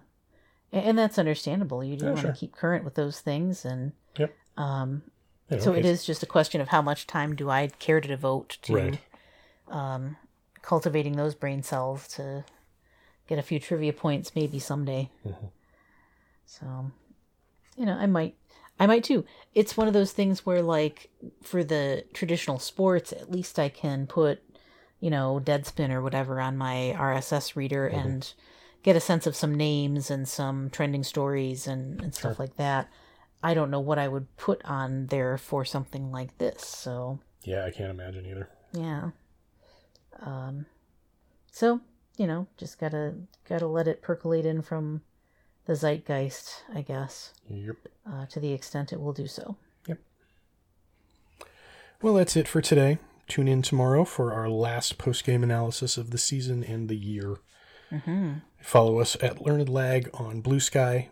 And 0.71 0.97
that's 0.97 1.17
understandable. 1.17 1.84
You 1.84 1.95
do 1.95 2.06
Yeah, 2.06 2.12
want 2.12 2.21
sure. 2.21 2.32
to 2.34 2.38
keep 2.38 2.54
current 2.56 2.84
with 2.84 2.95
those 2.95 3.19
things. 3.21 3.63
And 3.65 3.93
Yep. 4.17 4.36
um, 4.58 5.04
You 5.50 5.58
know, 5.58 5.63
so 5.63 5.73
it's- 5.73 6.06
just 6.06 6.23
a 6.23 6.28
question 6.28 6.60
of 6.60 6.67
how 6.67 6.82
much 6.82 7.08
time 7.08 7.36
do 7.36 7.50
I 7.50 7.67
care 7.80 8.02
to 8.02 8.08
devote 8.08 8.58
to 8.63 8.73
Right. 8.76 9.00
um, 9.69 10.17
cultivating 10.62 11.15
those 11.15 11.36
brain 11.36 11.63
cells 11.63 12.08
to 12.10 12.43
get 13.28 13.39
a 13.39 13.41
few 13.43 13.60
trivia 13.60 13.93
points 13.93 14.36
maybe 14.36 14.60
someday. 14.60 15.10
Mhm. 15.26 15.52
So, 16.45 16.91
you 17.78 17.86
know, 17.86 17.93
I 17.97 18.06
might, 18.06 18.36
I 18.79 18.85
might 18.85 19.03
too. 19.03 19.25
It's 19.53 19.75
one 19.75 19.87
of 19.87 19.93
those 19.93 20.11
things 20.11 20.45
where, 20.45 20.61
like, 20.61 21.09
for 21.41 21.63
the 21.63 22.05
traditional 22.13 22.59
sports, 22.59 23.11
at 23.11 23.31
least 23.31 23.57
I 23.57 23.69
can 23.69 24.05
put, 24.07 24.41
you 24.99 25.09
know, 25.09 25.41
Deadspin 25.43 25.89
or 25.91 26.01
whatever 26.01 26.39
on 26.39 26.57
my 26.57 26.93
RSS 26.97 27.55
reader 27.55 27.89
Mm-hmm. 27.89 28.07
and 28.07 28.33
get 28.83 28.95
a 28.95 28.99
sense 28.99 29.25
of 29.27 29.35
some 29.35 29.55
names 29.55 30.09
and 30.11 30.27
some 30.27 30.69
trending 30.69 31.03
stories 31.03 31.65
and, 31.67 32.01
and 32.01 32.13
stuff 32.13 32.37
like 32.39 32.55
that. 32.57 32.87
I 33.43 33.53
don't 33.53 33.71
know 33.71 33.79
what 33.79 33.97
I 33.99 34.07
would 34.07 34.35
put 34.37 34.63
on 34.63 35.07
there 35.07 35.37
for 35.37 35.65
something 35.65 36.11
like 36.11 36.37
this. 36.37 36.63
So, 36.65 37.19
Yeah, 37.43 37.65
I 37.65 37.71
can't 37.71 37.89
imagine 37.89 38.25
either. 38.25 38.49
yeah. 38.73 39.09
Um, 40.19 40.65
so 41.51 41.81
you 42.17 42.25
know, 42.27 42.47
just 42.57 42.79
gotta 42.79 43.13
gotta 43.47 43.67
let 43.67 43.87
it 43.87 44.01
percolate 44.01 44.45
in 44.45 44.61
from 44.61 45.01
the 45.67 45.73
zeitgeist, 45.75 46.63
I 46.73 46.82
guess, 46.82 47.34
Yep. 47.49 47.75
uh, 48.10 48.25
to 48.27 48.39
the 48.39 48.51
extent 48.53 48.91
it 48.93 48.99
will 48.99 49.13
do 49.13 49.27
so. 49.27 49.56
Yep. 49.88 49.99
Well, 52.01 52.13
that's 52.15 52.36
it 52.36 52.47
for 52.47 52.62
today. 52.62 52.97
Tune 53.27 53.47
in 53.47 53.62
tomorrow 53.62 54.06
for 54.06 54.34
our 54.34 54.49
last 54.49 54.97
post 54.97 55.23
game 55.25 55.43
analysis 55.43 55.97
of 55.97 56.12
the 56.12 56.17
season 56.17 56.63
and 56.63 56.88
the 56.89 56.95
year. 56.95 57.38
Mm-hmm. 57.91 58.34
Follow 58.62 58.99
us 58.99 59.15
at 59.21 59.41
Learned 59.41 59.69
Lag 59.69 60.10
on 60.13 60.41
Bluesky. 60.41 61.10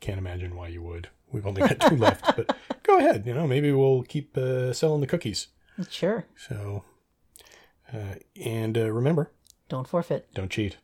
Can't 0.00 0.18
imagine 0.18 0.56
why 0.56 0.68
you 0.68 0.82
would. 0.82 1.08
We've 1.30 1.46
only 1.46 1.60
got 1.60 1.80
two 1.80 1.96
left, 2.06 2.36
but 2.36 2.56
go 2.82 2.98
ahead. 2.98 3.26
You 3.26 3.34
know, 3.34 3.46
maybe 3.46 3.70
we'll 3.72 4.02
keep 4.02 4.36
uh, 4.38 4.72
selling 4.72 5.00
the 5.02 5.06
cookies. 5.06 5.48
Sure. 5.90 6.24
So, 6.36 6.84
uh, 7.92 8.14
and 8.42 8.76
uh, 8.78 8.90
remember, 8.90 9.30
Don't 9.68 9.86
forfeit. 9.86 10.28
don't 10.34 10.50
cheat. 10.50 10.78